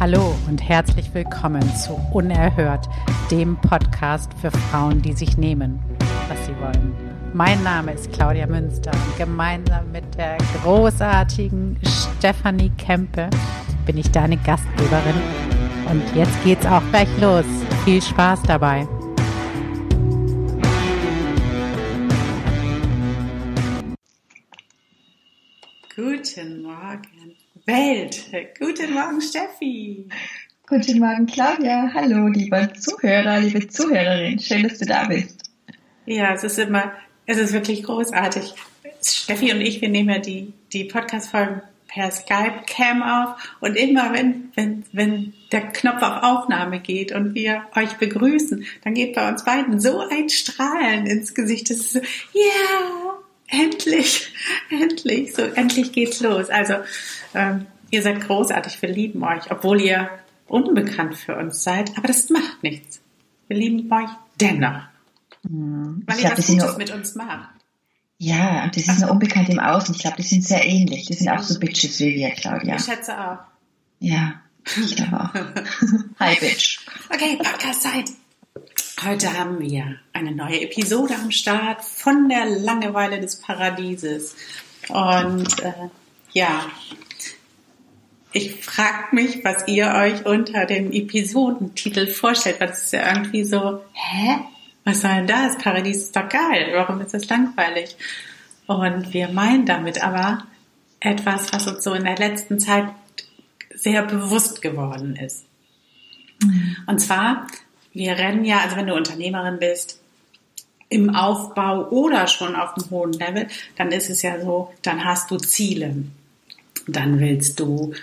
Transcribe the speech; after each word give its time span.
Hallo 0.00 0.34
und 0.48 0.66
herzlich 0.66 1.12
willkommen 1.12 1.60
zu 1.76 1.92
Unerhört, 2.14 2.88
dem 3.30 3.58
Podcast 3.60 4.32
für 4.40 4.50
Frauen, 4.50 5.02
die 5.02 5.12
sich 5.12 5.36
nehmen, 5.36 5.78
was 6.26 6.46
sie 6.46 6.58
wollen. 6.58 6.96
Mein 7.34 7.62
Name 7.62 7.92
ist 7.92 8.10
Claudia 8.10 8.46
Münster 8.46 8.92
und 8.92 9.18
gemeinsam 9.18 9.92
mit 9.92 10.04
der 10.16 10.38
großartigen 10.62 11.78
Stefanie 11.84 12.72
Kempe 12.78 13.28
bin 13.84 13.98
ich 13.98 14.10
deine 14.10 14.38
Gastgeberin. 14.38 15.20
Und 15.90 16.02
jetzt 16.16 16.42
geht's 16.44 16.64
auch 16.64 16.82
gleich 16.88 17.20
los. 17.20 17.44
Viel 17.84 18.00
Spaß 18.00 18.40
dabei. 18.44 18.88
Guten 25.94 26.62
Morgen, 26.62 27.36
Welt. 27.70 28.24
Guten 28.58 28.94
Morgen, 28.94 29.20
Steffi. 29.20 30.08
Guten 30.66 30.98
Morgen, 30.98 31.26
Claudia. 31.26 31.88
Hallo, 31.94 32.26
liebe 32.26 32.72
Zuhörer, 32.72 33.38
liebe 33.38 33.68
Zuhörerin. 33.68 34.40
Schön, 34.40 34.64
dass 34.64 34.78
du 34.78 34.86
da 34.86 35.04
bist. 35.04 35.50
Ja, 36.04 36.34
es 36.34 36.42
ist 36.42 36.58
immer, 36.58 36.92
es 37.26 37.38
ist 37.38 37.52
wirklich 37.52 37.84
großartig. 37.84 38.54
Steffi 39.02 39.52
und 39.52 39.60
ich, 39.60 39.80
wir 39.80 39.88
nehmen 39.88 40.08
ja 40.08 40.18
die, 40.18 40.52
die 40.72 40.84
Podcast-Folgen 40.84 41.62
per 41.86 42.10
Skype-Cam 42.10 43.02
auf 43.04 43.56
und 43.60 43.76
immer 43.76 44.12
wenn, 44.12 44.50
wenn, 44.56 44.84
wenn 44.90 45.32
der 45.52 45.68
Knopf 45.68 46.02
auf 46.02 46.22
Aufnahme 46.24 46.80
geht 46.80 47.12
und 47.12 47.34
wir 47.36 47.66
euch 47.76 47.94
begrüßen, 47.98 48.64
dann 48.82 48.94
geht 48.94 49.14
bei 49.14 49.28
uns 49.28 49.44
beiden 49.44 49.78
so 49.78 50.00
ein 50.00 50.28
Strahlen 50.28 51.06
ins 51.06 51.34
Gesicht. 51.34 51.70
Das 51.70 51.78
ist 51.78 51.92
so, 51.92 52.00
ja, 52.00 52.04
yeah, 52.34 53.09
endlich, 53.50 54.32
endlich, 54.70 55.34
so 55.34 55.42
endlich 55.42 55.92
geht's 55.92 56.20
los. 56.20 56.48
Also 56.50 56.74
ähm, 57.34 57.66
ihr 57.90 58.02
seid 58.02 58.20
großartig, 58.20 58.80
wir 58.80 58.88
lieben 58.88 59.22
euch, 59.22 59.50
obwohl 59.50 59.80
ihr 59.80 60.10
unbekannt 60.46 61.16
für 61.16 61.36
uns 61.36 61.62
seid, 61.62 61.96
aber 61.96 62.08
das 62.08 62.30
macht 62.30 62.62
nichts. 62.62 63.00
Wir 63.48 63.56
lieben 63.56 63.90
euch 63.92 64.10
dennoch. 64.40 64.82
Hm. 65.46 66.02
Weil 66.06 66.18
ich 66.18 66.24
ihr 66.24 66.30
was 66.36 66.46
Gutes 66.46 66.76
mit 66.76 66.90
uns 66.90 67.14
macht. 67.14 67.48
Ja, 68.18 68.64
und 68.64 68.76
das 68.76 68.86
ist 68.86 69.00
nur 69.00 69.10
unbekannt 69.10 69.48
im 69.48 69.58
Außen. 69.58 69.94
Ich 69.94 70.02
glaube, 70.02 70.18
die 70.18 70.24
sind 70.24 70.44
sehr 70.44 70.66
ähnlich. 70.66 71.06
Die 71.06 71.14
sind 71.14 71.30
auch 71.30 71.42
so 71.42 71.58
Bitches 71.58 71.98
wie 72.00 72.16
wir, 72.16 72.30
Claudia. 72.32 72.76
Ich 72.76 72.84
schätze 72.84 73.18
auch. 73.18 73.38
Ja, 73.98 74.42
ich 74.76 74.94
glaube 74.94 75.20
auch. 75.20 75.34
Hi, 76.20 76.36
Bitch. 76.38 76.80
Okay, 77.08 77.38
Podcast-Zeit. 77.38 78.10
Heute 79.02 79.38
haben 79.38 79.60
wir 79.60 79.96
eine 80.12 80.32
neue 80.32 80.60
Episode 80.60 81.14
am 81.14 81.30
Start 81.30 81.82
von 81.82 82.28
der 82.28 82.44
Langeweile 82.44 83.18
des 83.18 83.36
Paradieses. 83.36 84.36
Und 84.90 85.62
äh, 85.62 85.72
ja, 86.32 86.66
ich 88.32 88.62
frage 88.62 89.14
mich, 89.14 89.42
was 89.42 89.66
ihr 89.68 89.94
euch 89.94 90.26
unter 90.26 90.66
dem 90.66 90.92
Episodentitel 90.92 92.08
vorstellt, 92.08 92.60
weil 92.60 92.68
das 92.68 92.84
ist 92.84 92.92
ja 92.92 93.14
irgendwie 93.14 93.44
so, 93.44 93.80
hä? 93.94 94.40
Was 94.84 95.00
soll 95.00 95.12
denn 95.12 95.26
das? 95.28 95.56
Paradies 95.56 96.02
ist 96.02 96.16
doch 96.16 96.28
geil. 96.28 96.70
Warum 96.74 97.00
ist 97.00 97.14
das 97.14 97.26
langweilig? 97.26 97.96
Und 98.66 99.14
wir 99.14 99.28
meinen 99.28 99.64
damit 99.64 100.04
aber 100.04 100.44
etwas, 100.98 101.50
was 101.54 101.66
uns 101.66 101.84
so 101.84 101.94
in 101.94 102.04
der 102.04 102.16
letzten 102.16 102.60
Zeit 102.60 102.90
sehr 103.74 104.02
bewusst 104.02 104.60
geworden 104.60 105.16
ist. 105.16 105.46
Mhm. 106.42 106.76
Und 106.86 106.98
zwar 106.98 107.46
wir 107.92 108.18
rennen 108.18 108.44
ja, 108.44 108.60
also 108.60 108.76
wenn 108.76 108.86
du 108.86 108.94
Unternehmerin 108.94 109.58
bist, 109.58 110.00
im 110.88 111.14
Aufbau 111.14 111.88
oder 111.90 112.26
schon 112.26 112.56
auf 112.56 112.76
einem 112.76 112.90
hohen 112.90 113.12
Level, 113.12 113.46
dann 113.76 113.92
ist 113.92 114.10
es 114.10 114.22
ja 114.22 114.40
so, 114.40 114.72
dann 114.82 115.04
hast 115.04 115.30
du 115.30 115.38
Ziele. 115.38 115.94
Dann 116.86 117.20
willst 117.20 117.60
du, 117.60 117.94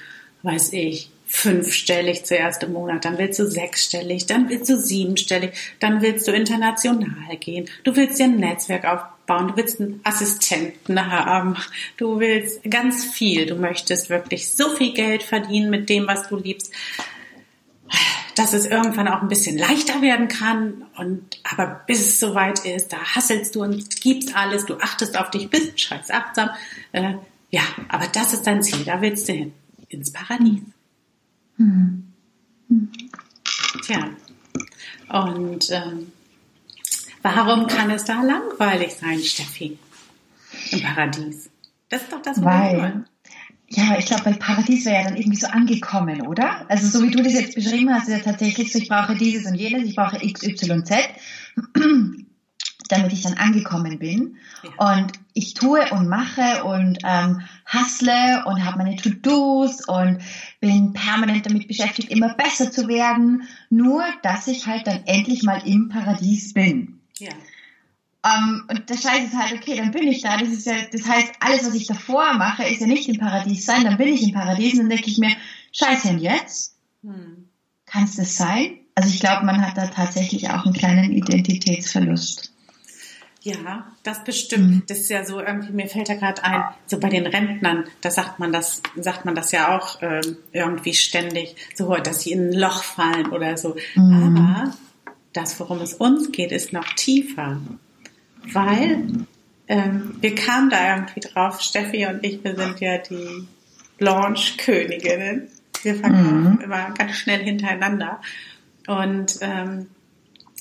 weiß 0.44 0.72
ich, 0.74 1.10
fünfstellig 1.26 2.24
zuerst 2.24 2.64
im 2.64 2.74
Monat, 2.74 3.04
dann 3.04 3.18
willst 3.18 3.38
du 3.40 3.46
sechsstellig, 3.46 4.26
dann 4.28 4.50
willst 4.50 4.70
du 4.70 4.80
siebenstellig, 4.80 5.52
dann 5.82 6.02
willst 6.02 6.26
du 6.26 6.32
international 6.32 7.36
gehen, 7.38 7.70
du 7.84 7.96
willst 7.98 8.18
dir 8.18 8.26
ein 8.26 8.38
Netzwerk 8.38 8.86
aufbauen, 8.86 9.50
du 9.50 9.58
willst 9.58 9.82
einen 9.82 10.00
Assistenten 10.06 11.06
haben, 11.06 11.58
du 11.98 12.22
willst 12.22 12.64
ganz 12.70 13.04
viel, 13.04 13.46
du 13.46 13.56
möchtest 13.56 14.10
wirklich 14.10 14.50
so 14.50 14.70
viel 14.70 14.94
Geld 14.94 15.22
verdienen 15.22 15.70
mit 15.70 15.90
dem, 15.90 16.08
was 16.08 16.30
du 16.30 16.38
liebst 16.38 16.72
dass 18.38 18.54
es 18.54 18.66
irgendwann 18.66 19.08
auch 19.08 19.22
ein 19.22 19.28
bisschen 19.28 19.58
leichter 19.58 20.02
werden 20.02 20.28
kann. 20.28 20.86
Und 20.96 21.40
aber 21.44 21.82
bis 21.88 22.00
es 22.00 22.20
soweit 22.20 22.66
ist, 22.66 22.94
da 22.94 22.98
hasselst 22.98 23.56
du 23.56 23.64
und 23.64 24.02
gibst 24.02 24.36
alles, 24.36 24.66
du 24.66 24.78
achtest 24.78 25.18
auf 25.18 25.32
dich, 25.32 25.50
bist 25.50 25.80
scheiß 25.80 26.12
achtsam. 26.12 26.50
Äh, 26.92 27.16
ja, 27.50 27.62
aber 27.90 28.08
das 28.08 28.34
ist 28.34 28.46
dein 28.46 28.62
Ziel, 28.62 28.84
da 28.84 29.02
willst 29.02 29.28
du 29.28 29.34
hin. 29.34 29.54
Ins 29.90 30.12
Paradies. 30.12 30.62
Mhm. 31.58 32.14
Tja. 33.84 34.10
Und 35.10 35.72
ähm, 35.72 36.12
warum 37.22 37.68
kann 37.68 37.90
es 37.90 38.04
da 38.04 38.22
langweilig 38.22 38.96
sein, 38.96 39.20
Steffi? 39.20 39.80
Im 40.72 40.82
Paradies. 40.82 41.50
Das 41.90 42.04
ist 42.04 42.12
doch 42.12 42.22
das, 42.22 42.44
was 42.44 42.74
wir 42.74 42.82
wollen. 42.82 43.06
Ja, 43.70 43.98
ich 43.98 44.06
glaube, 44.06 44.26
weil 44.26 44.36
Paradies 44.36 44.86
wäre 44.86 44.96
ja 44.96 45.04
dann 45.04 45.18
irgendwie 45.18 45.38
so 45.38 45.48
angekommen, 45.48 46.26
oder? 46.26 46.66
Also 46.70 46.88
so 46.88 47.06
wie 47.06 47.12
du 47.12 47.22
das 47.22 47.34
jetzt 47.34 47.56
beschrieben 47.56 47.94
hast, 47.94 48.08
ist 48.08 48.18
ja 48.18 48.24
tatsächlich 48.24 48.72
so, 48.72 48.80
ich 48.80 48.88
brauche 48.88 49.16
dieses 49.16 49.46
und 49.46 49.56
jenes, 49.56 49.84
ich 49.84 49.96
brauche 49.96 50.24
X, 50.24 50.44
Y, 50.44 50.86
Z, 50.86 50.98
damit 52.88 53.12
ich 53.12 53.24
dann 53.24 53.34
angekommen 53.34 54.00
bin. 54.00 54.38
Ja. 54.64 54.94
Und 54.94 55.12
ich 55.34 55.54
tue 55.54 55.82
und 55.92 56.08
mache 56.08 56.64
und 56.64 57.00
ähm, 57.04 57.42
hustle 57.72 58.46
und 58.46 58.64
habe 58.64 58.78
meine 58.78 58.96
To-Dos 58.96 59.86
und 59.86 60.20
bin 60.62 60.94
permanent 60.94 61.46
damit 61.46 61.68
beschäftigt, 61.68 62.10
immer 62.10 62.36
besser 62.36 62.72
zu 62.72 62.88
werden, 62.88 63.44
nur 63.70 64.04
dass 64.24 64.48
ich 64.48 64.66
halt 64.66 64.88
dann 64.88 65.04
endlich 65.06 65.44
mal 65.44 65.62
im 65.66 65.90
Paradies 65.90 66.54
bin. 66.54 67.02
Ja. 67.18 67.32
Um, 68.26 68.32
ähm, 68.32 68.64
und 68.70 68.90
der 68.90 68.98
Scheiß 68.98 69.28
ist 69.28 69.38
halt, 69.38 69.54
okay, 69.54 69.78
dann 69.78 69.92
bin 69.92 70.08
ich 70.08 70.22
da. 70.22 70.38
Das 70.38 70.50
ist 70.50 70.66
ja, 70.66 70.76
das 70.92 71.08
heißt, 71.08 71.34
alles, 71.40 71.68
was 71.68 71.76
ich 71.76 71.88
davor 71.88 72.34
mache, 72.34 72.64
ist 72.64 72.82
ja 72.82 72.88
nicht 72.88 73.08
im 73.08 73.20
Paradies 73.20 73.66
sein. 73.66 73.84
Dann 73.84 73.98
bin 73.98 74.08
ich 74.08 74.24
im 74.24 74.34
Paradies 74.34 74.74
und 74.74 74.80
dann 74.80 74.90
denke 74.90 75.10
ich 75.10 75.18
mir, 75.18 75.32
Scheiße, 75.72 76.10
und 76.10 76.20
jetzt? 76.20 76.76
Hm. 77.04 77.48
Kann 77.86 78.04
es 78.04 78.16
das 78.16 78.36
sein? 78.36 78.80
Also 78.96 79.10
ich 79.10 79.20
glaube, 79.20 79.46
man 79.46 79.62
hat 79.66 79.78
da 79.78 79.88
tatsächlich 79.88 80.50
auch 80.50 80.66
einen 80.66 80.74
kleinen 80.74 81.12
Identitätsverlust. 81.12 82.52
Ja, 83.44 83.88
das 84.04 84.24
bestimmt. 84.24 84.68
Mhm. 84.68 84.84
Das 84.88 84.98
ist 84.98 85.10
ja 85.10 85.24
so 85.24 85.40
irgendwie, 85.40 85.72
mir 85.72 85.88
fällt 85.88 86.10
da 86.10 86.16
gerade 86.16 86.44
ein, 86.44 86.64
so 86.86 87.00
bei 87.00 87.10
den 87.10 87.26
Rentnern, 87.26 87.86
da 88.02 88.12
sagt 88.12 88.40
man 88.40 88.52
das, 88.52 88.82
sagt 88.98 89.24
man 89.24 89.36
das 89.36 89.52
ja 89.52 89.78
auch 89.78 90.02
ähm, 90.02 90.38
irgendwie 90.52 90.94
ständig, 90.94 91.56
so, 91.76 91.96
dass 91.96 92.22
sie 92.22 92.32
in 92.32 92.50
ein 92.50 92.54
Loch 92.54 92.84
fallen 92.84 93.28
oder 93.28 93.56
so. 93.56 93.78
Mhm. 93.96 94.38
Aber 94.38 94.74
das, 95.32 95.60
worum 95.60 95.80
es 95.80 95.94
uns 95.94 96.32
geht, 96.32 96.52
ist 96.52 96.74
noch 96.74 96.88
tiefer 96.94 97.62
weil 98.54 99.26
ähm, 99.68 100.16
wir 100.22 100.36
kamen 100.36 100.70
da 100.70 100.96
irgendwie 100.96 101.20
drauf, 101.20 101.62
Steffi 101.62 102.06
und 102.06 102.24
ich, 102.24 102.44
wir 102.44 102.56
sind 102.56 102.80
ja 102.80 102.98
die 102.98 103.48
Launch-Königinnen. 104.00 105.50
Wir 105.84 105.96
verkaufen 105.96 106.54
mhm. 106.56 106.62
immer 106.62 106.92
ganz 106.92 107.16
schnell 107.16 107.44
hintereinander. 107.44 108.22
Und 108.88 109.38
ähm, 109.42 109.88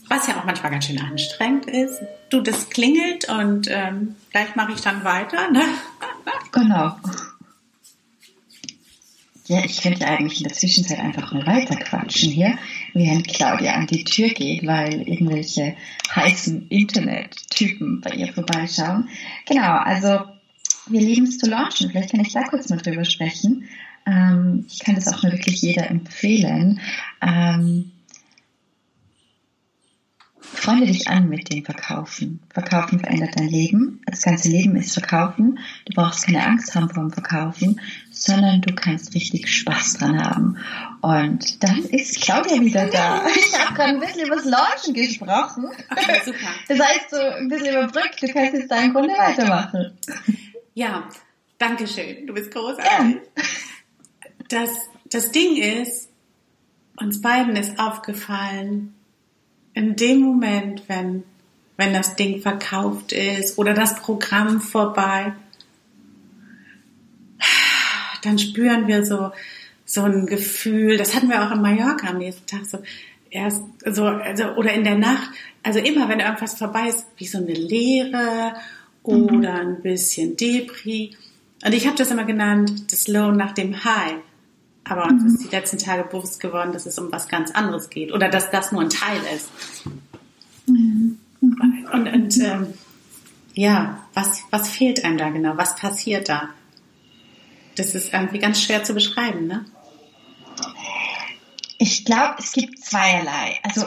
was 0.08 0.26
ja 0.26 0.38
auch 0.38 0.44
manchmal 0.44 0.72
ganz 0.72 0.86
schön 0.86 1.00
anstrengend 1.00 1.66
ist. 1.66 2.00
Du, 2.30 2.41
das 2.41 2.69
klingelt 2.70 3.28
und 3.28 3.69
ähm, 3.70 4.16
gleich 4.30 4.54
mache 4.54 4.72
ich 4.72 4.80
dann 4.80 5.04
weiter. 5.04 5.50
Ne? 5.50 5.62
Genau. 6.53 6.97
Ja, 9.47 9.62
ich 9.64 9.82
könnte 9.82 10.06
eigentlich 10.06 10.41
in 10.41 10.48
der 10.48 10.56
Zwischenzeit 10.56 10.98
einfach 10.98 11.32
mal 11.32 11.47
weiter 11.47 11.76
quatschen 11.76 12.30
hier, 12.30 12.58
während 12.96 13.28
Claudia 13.28 13.74
an 13.74 13.86
die 13.86 14.04
Tür 14.04 14.28
geht, 14.28 14.66
weil 14.66 15.02
irgendwelche 15.06 15.76
heißen 16.14 16.68
Internet-Typen 16.68 18.00
bei 18.00 18.10
ihr 18.10 18.32
vorbeischauen. 18.32 19.09
Genau, 19.47 19.76
also 19.78 20.24
wir 20.88 21.00
lieben 21.00 21.26
es 21.26 21.38
zu 21.38 21.48
launchen. 21.48 21.91
Vielleicht 21.91 22.10
kann 22.10 22.21
ich 22.21 22.32
da 22.32 22.44
kurz 22.44 22.68
mal 22.68 22.78
drüber 22.78 23.04
sprechen. 23.04 23.68
Ähm, 24.06 24.66
ich 24.68 24.78
kann 24.78 24.94
das 24.94 25.09
auch 25.09 25.22
nur 25.22 25.32
wirklich 25.32 25.60
jeder 25.60 25.91
empfehlen. 25.91 26.80
Ähm, 27.21 27.92
Freunde 30.41 30.86
dich 30.86 31.09
an 31.09 31.28
mit 31.28 31.53
dem 31.53 31.65
Verkaufen. 31.65 32.41
Verkaufen 32.53 33.00
verändert 33.00 33.30
dein 33.36 33.48
Leben. 33.48 34.00
Das 34.06 34.22
ganze 34.22 34.48
Leben 34.48 34.77
ist 34.77 34.92
Verkaufen. 34.92 35.59
Du 35.86 35.94
brauchst 35.94 36.27
keine 36.27 36.44
Angst 36.44 36.74
haben 36.74 36.88
vor 36.88 37.03
dem 37.03 37.12
Verkaufen, 37.12 37.80
sondern 38.10 38.60
du 38.60 38.74
kannst 38.74 39.15
richtig 39.15 39.48
Spaß 39.48 39.94
dran 39.94 40.22
haben. 40.22 40.59
Und 41.00 41.62
dann 41.62 41.78
ist 41.84 42.21
Claudia 42.21 42.60
wieder 42.60 42.86
da. 42.86 43.27
Ich 43.36 43.59
habe 43.59 43.74
gerade 43.74 43.91
ein 43.91 44.00
bisschen 44.00 44.27
über 44.27 44.36
das 44.36 44.44
Launchen 44.44 44.94
gesprochen. 44.94 45.66
Okay, 45.91 46.21
super. 46.24 46.48
Das 46.68 46.78
heißt 46.78 47.10
so 47.10 47.16
ein 47.16 47.48
bisschen 47.48 47.74
überbrückt. 47.74 48.22
Du 48.22 48.28
kannst 48.28 48.54
jetzt 48.54 48.71
deinen 48.71 48.92
Grunde 48.92 49.15
weitermachen. 49.15 49.92
Ja, 50.74 51.09
danke 51.59 51.86
schön. 51.86 52.27
Du 52.27 52.34
bist 52.34 52.50
großartig. 52.50 52.86
Ja. 52.86 53.42
Das, 54.48 54.71
das 55.10 55.33
Ding 55.33 55.56
ist, 55.56 56.09
uns 56.97 57.21
beiden 57.21 57.56
ist 57.56 57.78
aufgefallen, 57.78 58.96
in 59.76 59.94
dem 59.94 60.20
Moment, 60.20 60.84
wenn, 60.88 61.22
wenn 61.76 61.92
das 61.92 62.16
Ding 62.16 62.40
verkauft 62.40 63.12
ist 63.12 63.58
oder 63.58 63.74
das 63.74 64.00
Programm 64.00 64.62
vorbei, 64.62 65.34
dann 68.22 68.38
spüren 68.38 68.88
wir 68.88 69.04
so, 69.04 69.32
so 69.84 70.02
ein 70.02 70.24
Gefühl, 70.24 70.96
das 70.96 71.14
hatten 71.14 71.28
wir 71.28 71.46
auch 71.46 71.52
in 71.52 71.60
Mallorca 71.60 72.08
am 72.08 72.18
nächsten 72.18 72.46
Tag, 72.46 72.64
so 72.64 72.78
erst, 73.30 73.62
so, 73.84 74.06
also, 74.06 74.44
oder 74.54 74.72
in 74.72 74.82
der 74.82 74.96
Nacht, 74.96 75.30
also 75.62 75.78
immer, 75.78 76.08
wenn 76.08 76.20
irgendwas 76.20 76.56
vorbei 76.56 76.88
ist, 76.88 77.06
wie 77.18 77.26
so 77.26 77.36
eine 77.36 77.52
Leere 77.52 78.54
oder 79.02 79.60
ein 79.60 79.82
bisschen 79.82 80.38
Depri. 80.38 81.14
Und 81.62 81.74
ich 81.74 81.86
habe 81.86 81.98
das 81.98 82.10
immer 82.10 82.24
genannt, 82.24 82.90
das 82.90 83.08
Low 83.08 83.30
nach 83.30 83.52
dem 83.52 83.84
High. 83.84 84.16
Aber 84.88 85.06
uns 85.06 85.24
ist 85.24 85.44
die 85.44 85.54
letzten 85.54 85.78
Tage 85.78 86.04
bewusst 86.04 86.41
geworden, 86.41 86.72
dass 86.72 86.86
es 86.86 86.98
um 86.98 87.10
was 87.10 87.28
ganz 87.28 87.50
anderes 87.50 87.91
geht 87.91 88.12
oder 88.12 88.28
dass 88.28 88.50
das 88.50 88.71
nur 88.72 88.83
ein 88.83 88.91
Teil 88.91 89.21
ist. 89.34 89.50
Und, 90.66 91.18
und 91.92 92.38
ähm, 92.38 92.74
ja, 93.54 93.98
was, 94.15 94.42
was 94.50 94.68
fehlt 94.68 95.04
einem 95.04 95.18
da 95.18 95.30
genau? 95.30 95.56
Was 95.56 95.77
passiert 95.77 96.28
da? 96.28 96.50
Das 97.77 97.94
ist 97.94 98.12
irgendwie 98.12 98.38
ganz 98.38 98.60
schwer 98.60 98.84
zu 98.84 98.94
beschreiben, 98.94 99.47
ne? 99.47 99.65
Ich 101.78 102.04
glaube, 102.04 102.36
es 102.38 102.53
gibt 102.53 102.78
zweierlei. 102.78 103.59
Also 103.62 103.86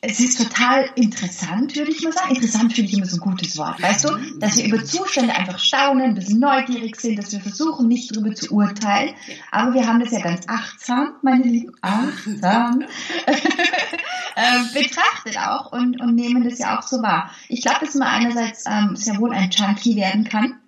es 0.00 0.20
ist 0.20 0.38
total 0.38 0.88
interessant, 0.94 1.74
würde 1.74 1.90
ich 1.90 2.02
mal 2.02 2.12
sagen. 2.12 2.34
Interessant 2.34 2.72
finde 2.72 2.90
ich 2.90 2.96
immer 2.96 3.06
so 3.06 3.16
ein 3.16 3.20
gutes 3.20 3.56
Wort, 3.58 3.82
weißt 3.82 4.04
du? 4.04 4.38
Dass 4.38 4.56
wir 4.56 4.66
über 4.66 4.84
Zustände 4.84 5.34
einfach 5.34 5.58
staunen, 5.58 6.04
ein 6.04 6.14
bisschen 6.14 6.38
neugierig 6.38 7.00
sind, 7.00 7.18
dass 7.18 7.32
wir 7.32 7.40
versuchen, 7.40 7.88
nicht 7.88 8.14
darüber 8.14 8.32
zu 8.32 8.54
urteilen. 8.54 9.14
Aber 9.50 9.74
wir 9.74 9.88
haben 9.88 9.98
das 9.98 10.12
ja 10.12 10.20
ganz 10.20 10.46
achtsam, 10.46 11.14
meine 11.22 11.42
Lieben, 11.42 11.74
achtsam, 11.80 12.82
äh, 13.26 14.72
betrachtet 14.72 15.36
auch 15.36 15.72
und, 15.72 16.00
und 16.00 16.14
nehmen 16.14 16.48
das 16.48 16.60
ja 16.60 16.78
auch 16.78 16.82
so 16.82 17.02
wahr. 17.02 17.32
Ich 17.48 17.62
glaube, 17.62 17.84
dass 17.84 17.94
man 17.94 18.06
einerseits 18.06 18.64
ähm, 18.68 18.94
sehr 18.94 19.18
wohl 19.18 19.32
ein 19.32 19.50
Junkie 19.50 19.96
werden 19.96 20.22
kann 20.22 20.60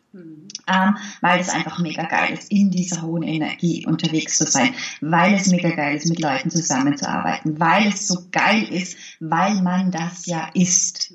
ähm, 0.71 0.97
weil 1.21 1.41
es 1.41 1.49
einfach 1.49 1.79
mega 1.79 2.05
geil 2.05 2.35
ist, 2.35 2.51
in 2.51 2.71
dieser 2.71 3.03
hohen 3.03 3.23
Energie 3.23 3.87
unterwegs 3.87 4.37
zu 4.37 4.47
sein, 4.47 4.75
weil 5.01 5.35
es 5.35 5.49
mega 5.49 5.71
geil 5.71 5.97
ist, 5.97 6.09
mit 6.09 6.21
Leuten 6.21 6.51
zusammenzuarbeiten, 6.51 7.59
weil 7.59 7.89
es 7.89 8.07
so 8.07 8.27
geil 8.31 8.65
ist, 8.65 8.97
weil 9.21 9.63
man 9.63 9.91
das 9.91 10.27
ja 10.27 10.51
ist. 10.55 11.13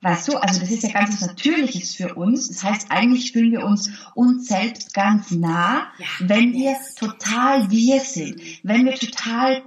Weißt 0.00 0.28
du, 0.28 0.36
also 0.36 0.60
das 0.60 0.70
ist 0.70 0.82
ja 0.82 0.90
ganz 0.90 1.14
was 1.14 1.28
Natürliches 1.28 1.94
für 1.94 2.14
uns. 2.14 2.48
Das 2.48 2.62
heißt, 2.62 2.90
eigentlich 2.90 3.32
fühlen 3.32 3.52
wir 3.52 3.64
uns 3.64 3.90
uns 4.14 4.48
selbst 4.48 4.92
ganz 4.92 5.30
nah, 5.30 5.86
wenn 6.18 6.52
wir 6.52 6.76
total 6.96 7.70
wir 7.70 8.00
sind, 8.00 8.38
wenn 8.62 8.84
wir 8.84 8.96
total 8.96 9.62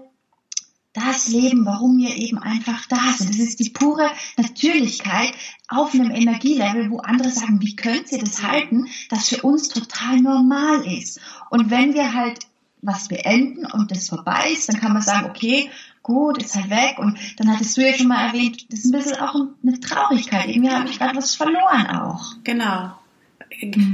das 0.97 1.27
Leben, 1.27 1.65
warum 1.65 1.97
wir 1.97 2.15
eben 2.15 2.39
einfach 2.39 2.85
da 2.87 3.13
sind. 3.15 3.29
Das 3.29 3.39
ist 3.39 3.59
die 3.59 3.69
pure 3.69 4.09
Natürlichkeit 4.35 5.31
auf 5.67 5.93
einem 5.93 6.11
Energielevel, 6.11 6.89
wo 6.89 6.99
andere 6.99 7.29
sagen, 7.29 7.61
wie 7.61 7.75
könnt 7.75 8.11
ihr 8.11 8.19
das 8.19 8.43
halten, 8.43 8.87
das 9.09 9.29
für 9.29 9.41
uns 9.43 9.69
total 9.69 10.21
normal 10.21 10.85
ist. 10.85 11.19
Und 11.49 11.69
wenn 11.69 11.93
wir 11.93 12.13
halt 12.13 12.39
was 12.81 13.07
beenden 13.07 13.65
und 13.65 13.91
das 13.91 14.09
vorbei 14.09 14.51
ist, 14.53 14.69
dann 14.69 14.79
kann 14.79 14.93
man 14.93 15.01
sagen, 15.01 15.29
okay, 15.29 15.69
gut, 16.03 16.41
ist 16.41 16.55
halt 16.55 16.69
weg. 16.69 16.97
Und 16.99 17.17
dann 17.37 17.51
hattest 17.51 17.77
du 17.77 17.81
ja 17.85 17.93
schon 17.93 18.07
mal 18.07 18.27
erwähnt, 18.27 18.65
das 18.71 18.79
ist 18.79 18.85
ein 18.85 18.91
bisschen 18.91 19.19
auch 19.19 19.35
eine 19.35 19.79
Traurigkeit. 19.79 20.47
Irgendwie 20.47 20.71
habe 20.71 20.89
ich 20.89 20.97
gerade 20.97 21.15
was 21.15 21.35
verloren 21.35 21.87
auch. 21.87 22.35
Genau. 22.43 22.91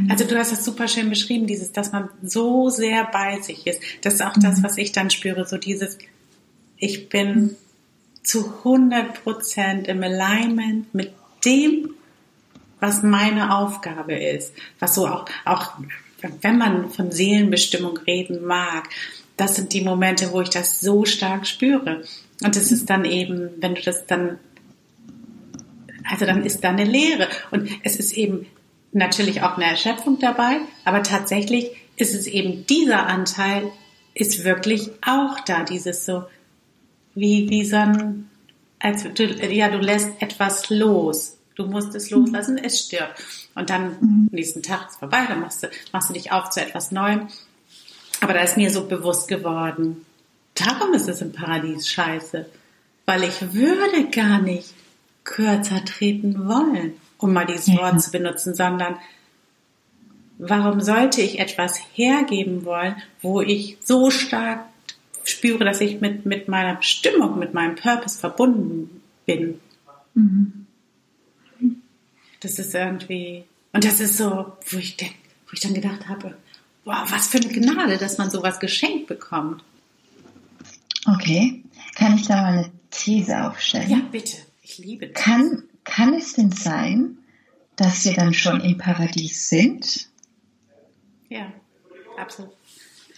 Also 0.10 0.26
du 0.26 0.38
hast 0.38 0.52
das 0.52 0.66
super 0.66 0.88
schön 0.88 1.10
beschrieben, 1.10 1.48
dieses, 1.48 1.72
dass 1.72 1.92
man 1.92 2.10
so 2.22 2.70
sehr 2.70 3.06
bei 3.06 3.42
sich 3.42 3.66
ist. 3.66 3.82
Das 4.02 4.16
ist 4.16 4.22
auch 4.22 4.34
das, 4.36 4.62
was 4.64 4.78
ich 4.78 4.92
dann 4.92 5.10
spüre, 5.10 5.46
so 5.46 5.58
dieses, 5.58 5.98
ich 6.78 7.10
bin 7.10 7.56
zu 8.24 8.46
100 8.64 9.24
Prozent 9.24 9.88
im 9.88 10.02
Alignment 10.04 10.94
mit 10.94 11.14
dem, 11.46 11.94
was 12.80 13.04
meine 13.04 13.56
Aufgabe 13.56 14.16
ist. 14.16 14.54
Was 14.80 14.96
so 14.96 15.08
auch, 15.08 15.26
auch, 15.46 15.74
wenn 16.42 16.58
man 16.58 16.90
von 16.90 17.12
Seelenbestimmung 17.12 17.98
reden 17.98 18.46
mag, 18.46 18.90
das 19.38 19.56
sind 19.56 19.74
die 19.74 19.82
Momente, 19.82 20.32
wo 20.32 20.42
ich 20.42 20.50
das 20.50 20.80
so 20.80 21.06
stark 21.06 21.48
spüre. 21.48 22.04
Und 22.44 22.56
es 22.56 22.72
ist 22.72 22.90
dann 22.90 23.06
eben, 23.06 23.50
wenn 23.58 23.76
du 23.76 23.82
das 23.82 24.06
dann, 24.06 24.40
also 26.10 26.26
dann 26.26 26.46
ist 26.46 26.64
da 26.64 26.70
eine 26.70 26.86
Lehre. 26.86 27.28
Und 27.52 27.70
es 27.84 27.98
ist 27.98 28.14
eben 28.14 28.46
natürlich 28.92 29.42
auch 29.42 29.58
eine 29.58 29.66
Erschöpfung 29.66 30.20
dabei, 30.20 30.60
aber 30.86 31.04
tatsächlich 31.04 31.72
ist 31.96 32.14
es 32.14 32.28
eben 32.28 32.66
dieser 32.68 33.08
Anteil 33.08 33.72
ist 34.16 34.44
wirklich 34.44 34.92
auch 35.06 35.40
da, 35.46 35.64
dieses 35.64 36.06
so, 36.06 36.24
wie, 37.16 37.50
wie 37.50 37.66
so 37.66 37.78
ein, 37.78 38.30
als 38.80 39.04
du, 39.04 39.26
ja, 39.26 39.70
du 39.70 39.78
lässt 39.78 40.22
etwas 40.22 40.70
los. 40.70 41.38
Du 41.56 41.66
musst 41.66 41.94
es 41.94 42.10
loslassen, 42.10 42.58
es 42.58 42.80
stirbt. 42.80 43.24
Und 43.56 43.70
dann 43.70 43.98
mhm. 44.00 44.30
nächsten 44.32 44.64
Tag 44.64 44.90
ist 44.90 45.00
vorbei, 45.00 45.26
dann 45.28 45.42
machst 45.42 45.64
du, 45.64 45.70
machst 45.92 46.10
du 46.10 46.14
dich 46.14 46.32
auf 46.32 46.50
zu 46.50 46.62
etwas 46.62 46.92
Neuem. 46.92 47.28
Aber 48.22 48.34
da 48.34 48.42
ist 48.42 48.58
mir 48.58 48.72
so 48.72 48.88
bewusst 48.88 49.28
geworden, 49.28 50.06
darum 50.56 50.94
ist 50.94 51.08
es 51.08 51.22
im 51.22 51.32
Paradies 51.32 51.88
scheiße. 51.88 52.48
Weil 53.06 53.24
ich 53.24 53.54
würde 53.54 54.10
gar 54.10 54.42
nicht 54.42 54.74
kürzer 55.24 55.84
treten 55.86 56.48
wollen, 56.48 56.94
um 57.18 57.34
mal 57.34 57.46
dieses 57.46 57.68
ja. 57.68 57.78
Wort 57.78 58.02
zu 58.02 58.12
benutzen, 58.12 58.56
sondern 58.56 58.98
warum 60.38 60.82
sollte 60.82 61.22
ich 61.22 61.40
etwas 61.40 61.80
hergeben 61.94 62.66
wollen, 62.66 62.96
wo 63.22 63.42
ich 63.42 63.78
so 63.84 64.10
stark 64.10 64.66
spüre, 65.24 65.64
dass 65.66 65.82
ich 65.82 66.02
mit, 66.02 66.26
mit 66.26 66.48
meiner 66.48 66.76
Bestimmung, 66.76 67.40
mit 67.40 67.54
meinem 67.54 67.76
Purpose 67.76 68.20
verbunden 68.20 69.02
bin. 69.26 69.60
Mhm. 70.14 70.66
Das 72.40 72.60
ist 72.60 72.76
irgendwie, 72.76 73.46
und 73.72 73.86
das 73.86 74.00
ist 74.00 74.18
so, 74.18 74.58
wo 74.70 74.78
ich, 74.78 74.98
denk, 74.98 75.16
wo 75.48 75.54
ich 75.54 75.62
dann 75.62 75.74
gedacht 75.74 76.10
habe, 76.10 76.36
wow, 76.84 77.10
was 77.10 77.28
für 77.28 77.38
eine 77.38 77.48
Gnade, 77.48 77.98
dass 77.98 78.18
man 78.18 78.30
sowas 78.30 78.60
geschenkt 78.60 79.08
bekommt. 79.08 79.64
Okay, 81.06 81.64
kann 81.96 82.16
ich 82.16 82.28
da 82.28 82.42
mal 82.42 82.54
eine 82.54 82.72
These 82.92 83.46
aufstellen? 83.48 83.90
Ja, 83.90 84.02
bitte. 84.12 84.38
Ich 84.62 84.78
liebe 84.78 85.08
das. 85.08 85.22
Kann, 85.22 85.64
kann 85.84 86.14
es 86.14 86.34
denn 86.34 86.52
sein, 86.52 87.18
dass 87.76 88.06
wir 88.06 88.14
dann 88.14 88.34
schon 88.34 88.62
im 88.62 88.78
Paradies 88.78 89.50
sind? 89.50 90.10
Ja, 91.30 91.52
absolut. 92.18 92.54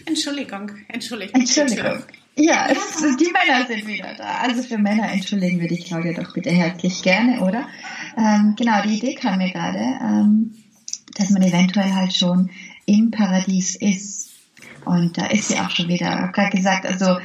Entschuldigung, 0.06 0.72
Entschuldigung. 0.88 1.42
Entschuldigung. 1.42 2.04
Ja, 2.38 2.68
es, 2.70 3.02
die 3.18 3.32
Männer 3.32 3.66
sind 3.66 3.88
wieder 3.88 4.14
da. 4.18 4.40
Also 4.40 4.62
für 4.62 4.78
Männer 4.78 5.10
entschuldigen 5.12 5.62
wir 5.62 5.70
dich, 5.70 5.86
Claudia, 5.86 6.14
doch 6.14 6.34
bitte 6.34 6.52
herzlich 6.52 7.02
gerne, 7.02 7.40
oder? 7.40 7.68
Ähm, 8.18 8.56
genau, 8.58 8.82
die 8.84 8.98
Idee 8.98 9.16
kam 9.16 9.38
mir 9.38 9.52
gerade, 9.52 9.80
ähm, 9.80 10.54
dass 11.18 11.30
man 11.30 11.44
eventuell 11.44 11.94
halt 11.94 12.14
schon 12.14 12.50
im 12.86 13.12
Paradies 13.12 13.76
ist. 13.76 14.32
Und 14.84 15.18
da 15.18 15.28
ist 15.28 15.48
sie 15.48 15.60
auch 15.60 15.70
schon 15.70 15.88
wieder. 15.88 16.08
Ich 16.08 16.22
habe 16.22 16.32
gerade 16.34 16.58
gesagt, 16.58 16.86
also 16.86 17.18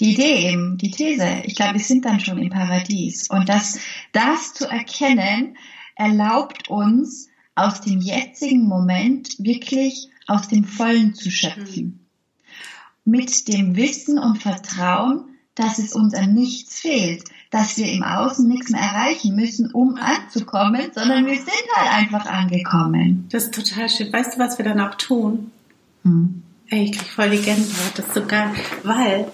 die 0.00 0.14
Idee 0.14 0.50
eben, 0.50 0.76
die 0.78 0.90
These, 0.90 1.42
ich 1.44 1.54
glaube, 1.54 1.74
wir 1.74 1.84
sind 1.84 2.04
dann 2.04 2.18
schon 2.18 2.38
im 2.38 2.50
Paradies. 2.50 3.30
Und 3.30 3.48
das, 3.48 3.78
das 4.12 4.52
zu 4.52 4.66
erkennen, 4.68 5.56
erlaubt 5.94 6.68
uns, 6.68 7.28
aus 7.54 7.80
dem 7.80 8.00
jetzigen 8.00 8.68
Moment 8.68 9.38
wirklich 9.38 10.10
aus 10.26 10.48
dem 10.48 10.64
Vollen 10.64 11.14
zu 11.14 11.30
schöpfen 11.30 12.05
mit 13.06 13.48
dem 13.48 13.76
Wissen 13.76 14.18
und 14.18 14.42
Vertrauen, 14.42 15.24
dass 15.54 15.78
es 15.78 15.94
uns 15.94 16.14
an 16.14 16.34
nichts 16.34 16.80
fehlt, 16.80 17.24
dass 17.50 17.78
wir 17.78 17.90
im 17.90 18.02
Außen 18.02 18.46
nichts 18.46 18.70
mehr 18.70 18.82
erreichen 18.82 19.34
müssen, 19.34 19.70
um 19.72 19.96
anzukommen, 19.96 20.90
sondern 20.94 21.24
wir 21.24 21.36
sind 21.36 21.66
halt 21.74 21.90
einfach 21.92 22.26
angekommen. 22.26 23.26
Das 23.30 23.44
ist 23.44 23.54
total 23.54 23.88
schön. 23.88 24.12
Weißt 24.12 24.34
du, 24.34 24.38
was 24.38 24.58
wir 24.58 24.64
dann 24.64 24.80
auch 24.80 24.96
tun? 24.96 25.50
Hm. 26.02 26.42
Ey, 26.68 26.84
ich 26.84 26.92
krieg 26.92 27.08
voll 27.08 27.30
die 27.30 27.40
Gänsehaut. 27.40 27.96
Das 27.96 28.06
ist 28.06 28.14
so 28.14 28.26
geil, 28.26 28.50
weil 28.82 29.30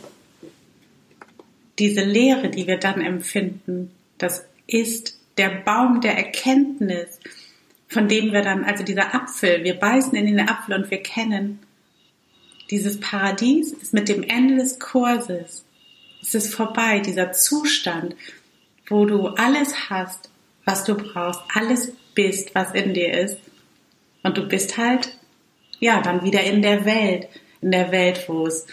diese 1.79 2.05
Leere, 2.05 2.51
die 2.51 2.67
wir 2.67 2.79
dann 2.79 3.01
empfinden, 3.01 3.91
das 4.19 4.45
ist 4.67 5.19
der 5.39 5.49
Baum 5.49 6.01
der 6.03 6.17
Erkenntnis, 6.17 7.19
von 7.89 8.07
dem 8.07 8.33
wir 8.33 8.43
dann, 8.43 8.65
also 8.65 8.85
dieser 8.85 9.15
Apfel, 9.15 9.65
wir 9.65 9.75
beißen 9.75 10.15
in 10.15 10.27
den 10.27 10.49
Apfel 10.49 10.75
und 10.77 10.91
wir 10.91 11.03
kennen, 11.03 11.59
dieses 12.73 12.99
Paradies 12.99 13.73
ist 13.73 13.93
mit 13.93 14.09
dem 14.09 14.23
Ende 14.23 14.57
des 14.57 14.81
Kurses, 14.81 15.63
es 16.23 16.35
ist 16.35 16.55
vorbei, 16.55 17.01
dieser 17.01 17.33
Zustand, 17.33 18.17
wo 18.89 19.05
du 19.05 19.27
alles 19.29 19.91
hast, 19.91 20.31
was 20.65 20.83
du 20.85 20.95
brauchst, 20.95 21.41
alles 21.55 21.93
bist, 22.15 22.55
was 22.55 22.73
in 22.73 22.95
dir 22.95 23.13
ist. 23.13 23.37
Und 24.23 24.39
du 24.39 24.49
bist 24.49 24.79
halt, 24.79 25.19
ja, 25.81 26.01
dann 26.01 26.25
wieder 26.25 26.43
in 26.45 26.63
der 26.63 26.87
Welt, 26.87 27.29
in 27.61 27.73
der 27.73 27.93
Welt, 27.93 28.25
wo 28.29 28.47
es 28.47 28.67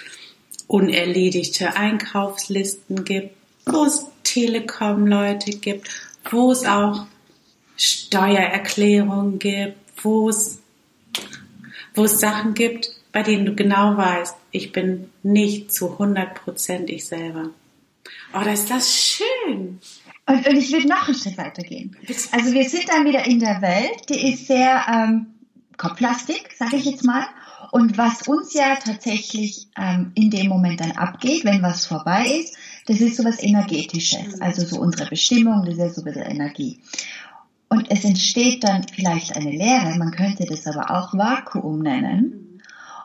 unerledigte 0.68 1.76
Einkaufslisten 1.76 3.04
gibt, 3.04 3.36
wo 3.66 3.84
es 3.84 4.06
Telekom-Leute 4.24 5.52
gibt, 5.58 5.90
wo 6.32 6.54
es 6.54 6.64
auch 6.64 7.06
Steuererklärungen 7.76 9.40
gibt, 9.40 9.76
wo 10.04 10.30
es, 10.30 10.60
wo 11.96 12.06
es 12.06 12.22
Sachen 12.22 12.54
gibt, 12.54 12.99
bei 13.12 13.24
denen 13.24 13.46
du 13.46 13.56
genau 13.56 13.98
weißt, 13.98 14.36
ich 14.52 14.72
bin 14.72 15.10
nicht 15.24 15.74
zu 15.74 15.98
100% 15.98 16.88
ich 16.88 17.06
selber. 17.06 17.50
Oh, 18.34 18.42
das 18.44 18.62
ist 18.62 18.70
das 18.70 18.96
schön. 18.96 19.80
Und, 20.26 20.48
und 20.48 20.56
ich 20.58 20.72
will 20.72 20.86
noch 20.86 21.08
einen 21.08 21.18
Schritt 21.18 21.38
weitergehen. 21.38 21.96
Also 22.32 22.54
wir 22.54 22.70
sind 22.70 22.88
dann 22.90 23.06
wieder 23.06 23.26
in 23.26 23.40
der 23.40 23.62
Welt, 23.62 24.10
die 24.10 24.34
ist 24.34 24.48
sehr 24.48 24.86
ähm, 24.88 25.28
kopflastig, 25.78 26.50
sage 26.58 26.78
ich 26.78 26.86
jetzt 26.86 27.04
mal. 27.04 27.26
Und 27.72 27.98
was 27.98 28.28
uns 28.28 28.54
ja 28.54 28.76
tatsächlich 28.76 29.68
ähm, 29.78 30.12
in 30.16 30.30
dem 30.30 30.48
Moment 30.48 30.82
dann 30.82 30.92
abgeht, 30.92 31.46
wenn 31.46 31.62
was 31.62 31.86
vorbei 31.86 32.26
ist, 32.42 32.56
das 32.88 33.02
ist 33.02 33.18
so 33.18 33.26
was 33.26 33.42
Energetisches. 33.42 34.38
Mhm. 34.38 34.42
Also 34.42 34.66
so 34.66 34.80
unsere 34.80 35.10
Bestimmung, 35.10 35.66
das 35.66 35.76
ist 35.76 35.80
ja 35.80 35.90
so 35.90 36.02
ein 36.02 36.06
bisschen 36.06 36.32
Energie. 36.32 36.80
Und 37.68 37.92
es 37.92 38.04
entsteht 38.04 38.64
dann 38.64 38.86
vielleicht 38.88 39.36
eine 39.36 39.52
Leere, 39.52 39.96
man 39.98 40.12
könnte 40.12 40.46
das 40.46 40.66
aber 40.66 40.90
auch 40.90 41.14
Vakuum 41.14 41.80
nennen. 41.80 42.49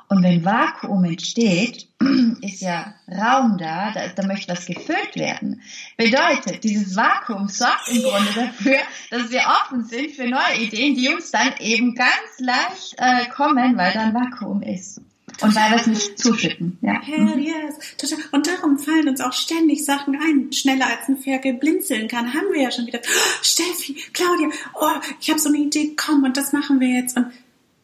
Und 0.08 0.23
wenn 0.23 0.44
Vakuum 0.44 1.04
entsteht, 1.04 1.88
ist 2.42 2.61
ja 2.61 2.94
Raum 3.08 3.56
da, 3.58 3.90
da, 3.92 4.08
da 4.08 4.26
möchte 4.26 4.52
was 4.52 4.66
gefüllt 4.66 5.16
werden. 5.16 5.62
Bedeutet, 5.96 6.62
dieses 6.62 6.94
Vakuum 6.94 7.49
sorgt 7.49 7.88
im 7.88 8.02
Grunde 8.02 8.32
dafür, 8.34 8.78
dass 9.11 9.30
wir 9.30 9.40
offen 9.40 9.84
sind 9.84 10.12
für 10.12 10.26
neue 10.26 10.61
Ideen, 10.61 10.94
die 10.94 11.08
uns 11.08 11.30
dann 11.30 11.54
eben 11.58 11.94
ganz 11.94 12.38
leicht 12.38 12.94
äh, 12.99 13.26
kommen, 13.28 13.76
weil 13.76 13.92
da 13.94 14.00
ein 14.00 14.14
Vakuum 14.14 14.62
ist. 14.62 15.00
Und 15.40 15.54
weil 15.56 15.70
wir 15.70 15.78
es 15.78 15.87
nicht 15.87 16.18
zuschütten. 16.18 16.78
Ja. 16.80 17.00
Hell 17.02 17.38
yes. 17.38 18.26
Und 18.30 18.46
darum 18.46 18.78
fallen 18.78 19.08
uns 19.08 19.20
auch 19.20 19.32
ständig 19.32 19.84
Sachen 19.84 20.14
ein. 20.14 20.52
Schneller 20.52 20.87
als 20.87 21.08
ein 21.08 21.16
Ferkel 21.16 21.54
blinzeln 21.54 22.06
kann, 22.06 22.32
haben 22.34 22.52
wir 22.52 22.62
ja 22.62 22.70
schon 22.70 22.87
wieder. 22.87 23.00
Oh, 23.02 23.42
Steffi, 23.42 23.94
Claudia, 24.12 24.49
oh, 24.75 25.00
ich 25.20 25.30
habe 25.30 25.40
so 25.40 25.49
eine 25.49 25.58
Idee, 25.58 25.96
komm, 25.96 26.23
und 26.23 26.37
das 26.37 26.52
machen 26.52 26.78
wir 26.78 26.88
jetzt. 26.88 27.16
Und 27.16 27.32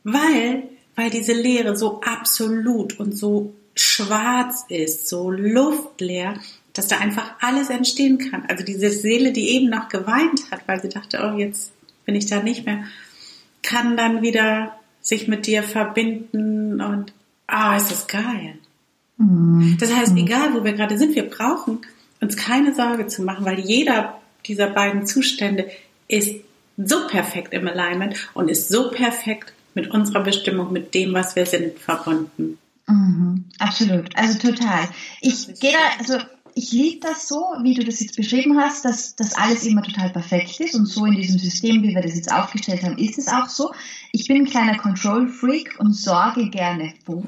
weil 0.04 0.68
weil 1.00 1.08
diese 1.10 1.32
Leere 1.32 1.76
so 1.76 2.02
absolut 2.02 3.00
und 3.00 3.16
so 3.16 3.54
schwarz 3.74 4.66
ist, 4.68 5.08
so 5.08 5.30
luftleer, 5.30 6.34
dass 6.74 6.88
da 6.88 6.98
einfach 6.98 7.32
alles 7.40 7.70
entstehen 7.70 8.18
kann. 8.18 8.44
Also 8.48 8.64
diese 8.64 8.90
Seele, 8.90 9.32
die 9.32 9.48
eben 9.48 9.70
noch 9.70 9.88
geweint 9.88 10.50
hat, 10.50 10.60
weil 10.66 10.82
sie 10.82 10.90
dachte, 10.90 11.20
oh, 11.22 11.38
jetzt 11.38 11.72
bin 12.04 12.14
ich 12.14 12.26
da 12.26 12.42
nicht 12.42 12.66
mehr, 12.66 12.84
kann 13.62 13.96
dann 13.96 14.20
wieder 14.20 14.76
sich 15.00 15.26
mit 15.26 15.46
dir 15.46 15.62
verbinden 15.62 16.82
und 16.82 17.14
ah, 17.46 17.72
oh, 17.72 17.76
ist 17.78 17.90
das 17.90 18.06
geil. 18.06 18.58
Mhm. 19.16 19.78
Das 19.80 19.94
heißt, 19.94 20.14
egal 20.16 20.52
wo 20.52 20.64
wir 20.64 20.74
gerade 20.74 20.98
sind, 20.98 21.14
wir 21.14 21.28
brauchen 21.28 21.80
uns 22.20 22.36
keine 22.36 22.74
Sorge 22.74 23.06
zu 23.06 23.22
machen, 23.22 23.46
weil 23.46 23.58
jeder 23.58 24.20
dieser 24.44 24.68
beiden 24.68 25.06
Zustände 25.06 25.70
ist 26.08 26.34
so 26.76 27.06
perfekt 27.06 27.54
im 27.54 27.66
Alignment 27.66 28.16
und 28.34 28.50
ist 28.50 28.68
so 28.68 28.90
perfekt 28.90 29.54
mit 29.74 29.90
unserer 29.90 30.22
Bestimmung, 30.22 30.72
mit 30.72 30.94
dem, 30.94 31.14
was 31.14 31.36
wir 31.36 31.46
sind, 31.46 31.78
verbunden. 31.78 32.58
Mhm, 32.86 33.44
absolut, 33.58 34.16
also 34.16 34.38
total. 34.38 34.88
Ich 35.20 35.46
gehe 35.60 35.72
da, 35.72 35.78
also 35.98 36.18
ich 36.54 36.72
liebe 36.72 37.00
das 37.00 37.28
so, 37.28 37.54
wie 37.62 37.74
du 37.74 37.84
das 37.84 38.00
jetzt 38.00 38.16
beschrieben 38.16 38.58
hast, 38.58 38.84
dass 38.84 39.14
das 39.14 39.34
alles 39.34 39.64
immer 39.64 39.82
total 39.82 40.10
perfekt 40.10 40.60
ist 40.60 40.74
und 40.74 40.86
so 40.86 41.06
in 41.06 41.14
diesem 41.14 41.38
System, 41.38 41.82
wie 41.82 41.94
wir 41.94 42.02
das 42.02 42.16
jetzt 42.16 42.32
aufgestellt 42.32 42.82
haben, 42.82 42.98
ist 42.98 43.18
es 43.18 43.28
auch 43.28 43.48
so. 43.48 43.72
Ich 44.12 44.26
bin 44.26 44.38
ein 44.38 44.50
kleiner 44.50 44.76
Control 44.76 45.28
Freak 45.28 45.76
und 45.78 45.94
sorge 45.94 46.50
gerne 46.50 46.92
vor 47.04 47.22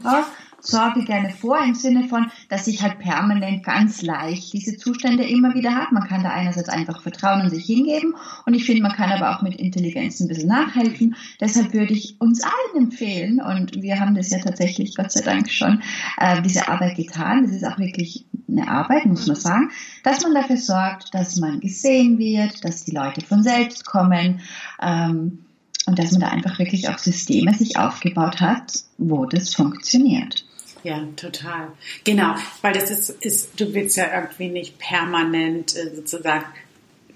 sorge 0.62 1.04
gerne 1.04 1.30
vor 1.30 1.58
im 1.62 1.74
Sinne 1.74 2.08
von, 2.08 2.30
dass 2.48 2.66
ich 2.66 2.82
halt 2.82 2.98
permanent 2.98 3.64
ganz 3.64 4.02
leicht 4.02 4.52
diese 4.52 4.76
Zustände 4.76 5.24
immer 5.24 5.54
wieder 5.54 5.74
habe. 5.74 5.94
Man 5.94 6.08
kann 6.08 6.22
da 6.22 6.30
einerseits 6.30 6.68
einfach 6.68 7.02
vertrauen 7.02 7.42
und 7.42 7.50
sich 7.50 7.64
hingeben 7.64 8.14
und 8.46 8.54
ich 8.54 8.64
finde, 8.64 8.82
man 8.82 8.92
kann 8.92 9.10
aber 9.10 9.36
auch 9.36 9.42
mit 9.42 9.56
Intelligenz 9.56 10.20
ein 10.20 10.28
bisschen 10.28 10.48
nachhelfen. 10.48 11.16
Deshalb 11.40 11.72
würde 11.72 11.92
ich 11.92 12.20
uns 12.20 12.42
allen 12.42 12.84
empfehlen 12.84 13.40
und 13.40 13.82
wir 13.82 13.98
haben 13.98 14.14
das 14.14 14.30
ja 14.30 14.38
tatsächlich, 14.38 14.94
Gott 14.94 15.12
sei 15.12 15.22
Dank 15.22 15.50
schon, 15.50 15.82
äh, 16.18 16.40
diese 16.42 16.68
Arbeit 16.68 16.96
getan. 16.96 17.42
Das 17.42 17.52
ist 17.52 17.64
auch 17.64 17.78
wirklich 17.78 18.24
eine 18.48 18.68
Arbeit, 18.68 19.06
muss 19.06 19.26
man 19.26 19.36
sagen, 19.36 19.70
dass 20.04 20.22
man 20.22 20.34
dafür 20.34 20.56
sorgt, 20.56 21.14
dass 21.14 21.36
man 21.36 21.60
gesehen 21.60 22.18
wird, 22.18 22.64
dass 22.64 22.84
die 22.84 22.94
Leute 22.94 23.20
von 23.22 23.42
selbst 23.42 23.84
kommen. 23.84 24.40
Ähm, 24.80 25.38
und 25.86 25.98
dass 25.98 26.12
man 26.12 26.20
da 26.20 26.28
einfach 26.28 26.60
wirklich 26.60 26.88
auch 26.88 26.98
Systeme 26.98 27.54
sich 27.54 27.76
aufgebaut 27.76 28.40
hat, 28.40 28.72
wo 28.98 29.26
das 29.26 29.52
funktioniert. 29.54 30.44
Ja, 30.82 31.06
total. 31.16 31.68
Genau, 32.04 32.34
weil 32.60 32.72
das 32.72 32.90
ist, 32.90 33.10
ist 33.20 33.60
du 33.60 33.72
willst 33.72 33.96
ja 33.96 34.12
irgendwie 34.14 34.48
nicht 34.48 34.78
permanent 34.78 35.76
äh, 35.76 35.94
sozusagen 35.94 36.44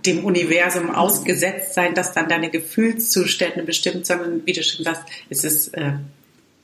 dem 0.04 0.24
Universum 0.24 0.94
ausgesetzt 0.94 1.74
sein, 1.74 1.94
dass 1.94 2.12
dann 2.12 2.28
deine 2.28 2.50
Gefühlszustände 2.50 3.64
bestimmt, 3.64 4.06
sondern 4.06 4.46
wie 4.46 4.52
du 4.52 4.62
schon 4.62 4.84
sagst, 4.84 5.02
ist 5.30 5.44
es 5.44 5.68
äh, 5.68 5.94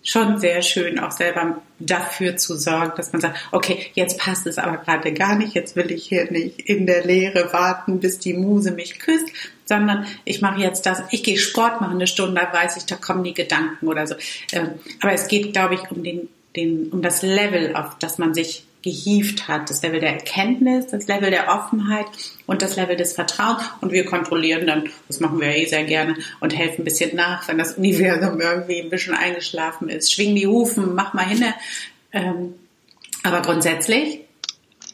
schon 0.04 0.38
sehr 0.38 0.62
schön, 0.62 0.98
auch 0.98 1.12
selber 1.12 1.62
dafür 1.78 2.36
zu 2.36 2.56
sorgen, 2.56 2.92
dass 2.96 3.12
man 3.12 3.20
sagt, 3.20 3.38
okay, 3.52 3.86
jetzt 3.94 4.18
passt 4.18 4.46
es 4.46 4.58
aber 4.58 4.78
gerade 4.78 5.12
gar 5.12 5.36
nicht, 5.36 5.54
jetzt 5.54 5.76
will 5.76 5.90
ich 5.90 6.06
hier 6.06 6.30
nicht 6.30 6.60
in 6.60 6.86
der 6.86 7.04
Leere 7.04 7.52
warten, 7.52 8.00
bis 8.00 8.18
die 8.18 8.34
Muse 8.34 8.72
mich 8.72 8.98
küsst, 8.98 9.26
sondern 9.64 10.06
ich 10.24 10.40
mache 10.40 10.60
jetzt 10.60 10.86
das, 10.86 11.02
ich 11.10 11.22
gehe 11.22 11.38
Sport 11.38 11.80
machen 11.80 11.94
eine 11.94 12.06
Stunde, 12.06 12.40
da 12.40 12.52
weiß 12.52 12.76
ich, 12.76 12.86
da 12.86 12.96
kommen 12.96 13.24
die 13.24 13.34
Gedanken 13.34 13.88
oder 13.88 14.06
so. 14.06 14.14
Ähm, 14.52 14.72
aber 15.00 15.12
es 15.12 15.28
geht, 15.28 15.52
glaube 15.52 15.74
ich, 15.74 15.90
um 15.90 16.02
den 16.02 16.28
den, 16.56 16.90
um 16.90 17.02
das 17.02 17.22
Level, 17.22 17.74
auf 17.74 17.98
das 17.98 18.18
man 18.18 18.34
sich 18.34 18.64
gehievt 18.82 19.46
hat, 19.48 19.70
das 19.70 19.82
Level 19.82 20.00
der 20.00 20.14
Erkenntnis, 20.14 20.88
das 20.88 21.06
Level 21.06 21.30
der 21.30 21.48
Offenheit 21.48 22.06
und 22.46 22.62
das 22.62 22.76
Level 22.76 22.96
des 22.96 23.12
Vertrauens. 23.12 23.62
Und 23.80 23.92
wir 23.92 24.04
kontrollieren 24.04 24.66
dann, 24.66 24.90
das 25.06 25.20
machen 25.20 25.40
wir 25.40 25.48
eh 25.48 25.66
sehr 25.66 25.84
gerne, 25.84 26.16
und 26.40 26.56
helfen 26.56 26.82
ein 26.82 26.84
bisschen 26.84 27.16
nach, 27.16 27.46
wenn 27.48 27.58
das 27.58 27.74
Universum 27.78 28.40
irgendwie 28.40 28.80
ein 28.80 28.90
bisschen 28.90 29.14
eingeschlafen 29.14 29.88
ist. 29.88 30.12
Schwing 30.12 30.34
die 30.34 30.46
Hufen, 30.46 30.94
mach 30.94 31.14
mal 31.14 31.26
hinne. 31.26 31.54
Ähm, 32.12 32.54
aber 33.22 33.40
grundsätzlich 33.42 34.20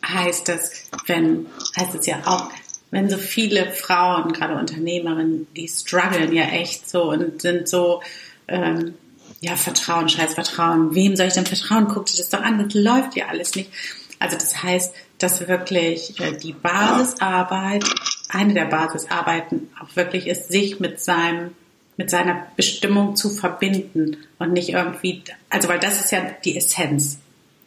heißt 0.07 0.49
es, 0.51 0.91
wenn, 1.07 1.47
heißt 1.77 1.95
es 1.95 2.07
ja 2.07 2.19
auch, 2.27 2.51
wenn 2.91 3.11
so 3.11 3.19
viele 3.19 3.71
Frauen, 3.71 4.33
gerade 4.33 4.55
Unternehmerinnen, 4.55 5.47
die 5.57 5.69
strugglen 5.69 6.33
ja 6.33 6.45
echt 6.45 6.89
so 6.89 7.11
und 7.11 7.43
sind 7.43 7.69
so, 7.69 8.03
ähm, 8.47 8.95
ja, 9.41 9.57
Vertrauen, 9.57 10.09
scheiß 10.09 10.35
Vertrauen. 10.35 10.95
Wem 10.95 11.17
soll 11.17 11.27
ich 11.27 11.35
denn 11.35 11.47
vertrauen? 11.47 11.89
Guck 11.89 12.07
dir 12.07 12.17
das 12.17 12.31
doch 12.31 12.43
an, 12.43 12.63
das 12.63 12.75
läuft 12.75 13.17
ja 13.17 13.27
alles 13.27 13.55
nicht. 13.55 13.71
Also 14.19 14.37
das 14.37 14.63
heißt, 14.63 14.95
dass 15.19 15.47
wirklich 15.47 16.19
äh, 16.21 16.37
die 16.37 16.53
Basisarbeit, 16.53 17.85
eine 18.29 18.55
der 18.55 18.65
Basisarbeiten 18.67 19.71
auch 19.81 19.95
wirklich 19.97 20.27
ist, 20.27 20.51
sich 20.51 20.81
mit 20.81 21.01
seinem 21.01 21.53
mit 21.97 22.11
seiner 22.11 22.47
Bestimmung 22.55 23.17
zu 23.17 23.29
verbinden 23.29 24.19
und 24.39 24.53
nicht 24.53 24.69
irgendwie, 24.69 25.25
also 25.51 25.69
weil 25.69 25.81
das 25.81 25.99
ist 25.99 26.13
ja 26.13 26.21
die 26.45 26.57
Essenz, 26.57 27.19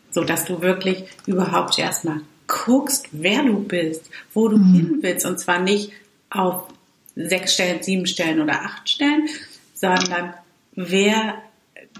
so 0.10 0.24
dass 0.24 0.46
du 0.46 0.62
wirklich 0.62 1.04
überhaupt 1.25 1.78
erstmal 1.78 2.22
guckst, 2.48 3.10
wer 3.12 3.44
du 3.44 3.60
bist, 3.60 4.10
wo 4.34 4.48
du 4.48 4.58
mhm. 4.58 4.74
hin 4.74 5.00
willst 5.01 5.25
und 5.25 5.38
zwar 5.38 5.60
nicht 5.60 5.92
auf 6.30 6.63
sechs 7.16 7.56
Stellen, 7.56 7.84
sieben 7.84 8.06
Stellen 8.06 8.42
oder 8.42 8.62
acht 8.62 8.88
Stellen, 8.88 9.28
sondern 9.74 10.34
wer 10.75 11.36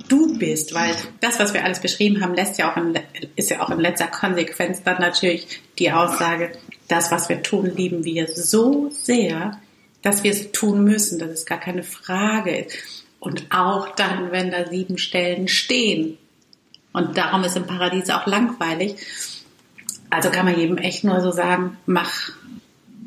du 0.08 0.38
bist, 0.38 0.74
weil 0.74 0.96
das, 1.20 1.40
was 1.40 1.54
wir 1.54 1.64
alles 1.64 1.80
beschrieben 1.80 2.22
haben, 2.22 2.34
lässt 2.34 2.58
ja 2.58 2.72
auch 2.72 2.78
in, 2.78 2.98
ist 3.36 3.50
ja 3.50 3.62
auch 3.62 3.70
in 3.70 3.80
letzter 3.80 4.08
Konsequenz 4.08 4.84
dann 4.84 5.00
natürlich 5.00 5.62
die 5.80 5.92
Aussage, 5.92 6.52
das, 6.88 7.12
was 7.12 7.30
wir 7.30 7.42
tun, 7.42 7.72
lieben 7.76 8.04
wir 8.04 8.28
so 8.28 8.90
sehr, 8.92 9.60
dass 10.02 10.24
wir 10.24 10.32
es 10.32 10.52
tun 10.52 10.84
müssen, 10.84 11.20
dass 11.20 11.30
es 11.30 11.46
gar 11.46 11.60
keine 11.60 11.84
Frage 11.84 12.56
ist. 12.58 13.06
Und 13.20 13.46
auch 13.52 13.96
dann, 13.96 14.32
wenn 14.32 14.52
da 14.52 14.68
sieben 14.68 14.98
Stellen 14.98 15.48
stehen. 15.48 16.18
Und 16.92 17.18
darum 17.18 17.44
ist 17.44 17.56
im 17.56 17.68
Paradies 17.68 18.10
auch 18.10 18.26
langweilig. 18.26 18.96
Also 20.10 20.30
kann 20.30 20.46
man 20.46 20.60
jedem 20.60 20.78
echt 20.78 21.04
nur 21.04 21.22
so 21.22 21.32
sagen, 21.32 21.78
mach, 21.86 22.32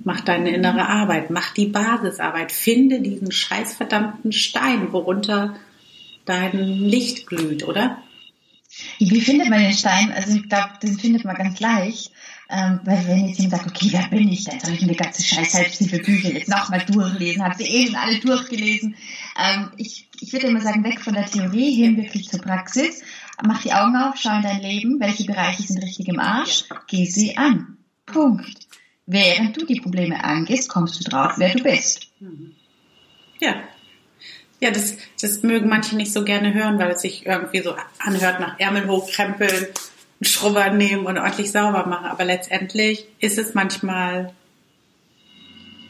mach 0.05 0.21
deine 0.21 0.55
innere 0.55 0.89
Arbeit, 0.89 1.31
mach 1.31 1.53
die 1.53 1.67
Basisarbeit, 1.67 2.53
finde 2.53 3.01
diesen 3.01 3.33
scheißverdammten 3.33 4.33
Stein, 4.33 4.93
worunter 4.93 5.57
dein 6.25 6.59
Licht 6.59 7.27
glüht, 7.27 7.65
oder? 7.65 8.03
Wie 8.99 9.21
findet 9.21 9.49
man 9.51 9.61
den 9.61 9.73
Stein? 9.73 10.13
Also 10.13 10.37
ich 10.37 10.49
glaube, 10.49 10.71
den 10.83 10.99
findet 10.99 11.25
man 11.25 11.37
ganz 11.37 11.61
leicht. 11.61 12.11
Ähm, 12.51 12.81
weil 12.85 13.07
wenn 13.07 13.29
jetzt 13.29 13.39
jemand 13.39 13.63
sagt, 13.63 13.71
okay, 13.71 13.89
wer 13.93 14.09
bin 14.09 14.31
ich 14.31 14.45
denn? 14.45 14.61
Soll 14.61 14.75
ich 14.75 14.83
mir 14.83 14.89
eine 14.89 14.97
ganze 14.97 15.23
scheiß 15.23 15.53
Selbsthilfebücher 15.53 16.31
jetzt 16.31 16.49
nochmal 16.49 16.85
durchlesen? 16.85 17.43
Habe 17.43 17.55
sie 17.57 17.65
eh 17.65 17.87
schon 17.87 17.97
alle 17.97 18.19
durchgelesen? 18.19 18.97
Ähm, 19.39 19.71
ich, 19.77 20.09
ich 20.21 20.33
würde 20.33 20.49
immer 20.49 20.61
sagen, 20.61 20.85
weg 20.85 21.01
von 21.01 21.15
der 21.15 21.27
Theorie 21.27 21.75
hin 21.75 21.97
wirklich 21.97 22.29
zur 22.29 22.41
Praxis. 22.41 23.03
Mach 23.43 23.63
die 23.63 23.73
Augen 23.73 23.97
auf, 23.97 24.17
schau 24.19 24.37
in 24.37 24.43
dein 24.43 24.61
Leben, 24.61 25.01
welche 25.01 25.25
Bereiche 25.25 25.63
sind 25.63 25.83
richtig 25.83 26.09
im 26.09 26.21
Arsch, 26.21 26.65
geh 26.87 27.07
sie 27.07 27.37
an. 27.37 27.79
Punkt. 28.07 28.69
Während 29.07 29.57
du 29.57 29.67
die 29.67 29.81
Probleme 29.81 30.23
angehst, 30.23 30.69
kommst 30.69 31.01
du 31.01 31.11
drauf, 31.11 31.33
wer 31.39 31.55
du 31.55 31.63
bist. 31.63 32.09
Ja, 33.41 33.63
ja, 34.65 34.71
das, 34.71 34.97
das 35.21 35.43
mögen 35.43 35.69
manche 35.69 35.95
nicht 35.95 36.11
so 36.11 36.25
gerne 36.25 36.55
hören, 36.55 36.79
weil 36.79 36.93
es 36.93 37.03
sich 37.03 37.27
irgendwie 37.27 37.61
so 37.61 37.75
anhört 37.99 38.41
nach 38.41 38.59
Ärmel 38.59 38.89
hochkrempeln, 38.89 39.53
einen 39.53 40.25
Schrubber 40.25 40.71
nehmen 40.71 41.05
und 41.05 41.19
ordentlich 41.19 41.53
sauber 41.53 41.87
machen. 41.87 42.07
Aber 42.07 42.25
letztendlich 42.25 43.07
ist 43.19 43.37
es 43.37 43.53
manchmal 43.53 44.33